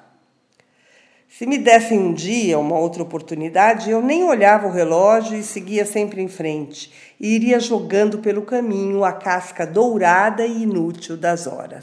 Se 1.28 1.46
me 1.46 1.58
dessem 1.58 1.98
um 1.98 2.14
dia 2.14 2.58
uma 2.60 2.78
outra 2.78 3.02
oportunidade, 3.02 3.90
eu 3.90 4.00
nem 4.00 4.22
olhava 4.22 4.68
o 4.68 4.70
relógio 4.70 5.36
e 5.36 5.42
seguia 5.42 5.84
sempre 5.84 6.22
em 6.22 6.28
frente, 6.28 6.92
e 7.18 7.34
iria 7.34 7.58
jogando 7.58 8.18
pelo 8.18 8.42
caminho 8.42 9.04
a 9.04 9.12
casca 9.12 9.66
dourada 9.66 10.46
e 10.46 10.62
inútil 10.62 11.16
das 11.16 11.48
horas. 11.48 11.82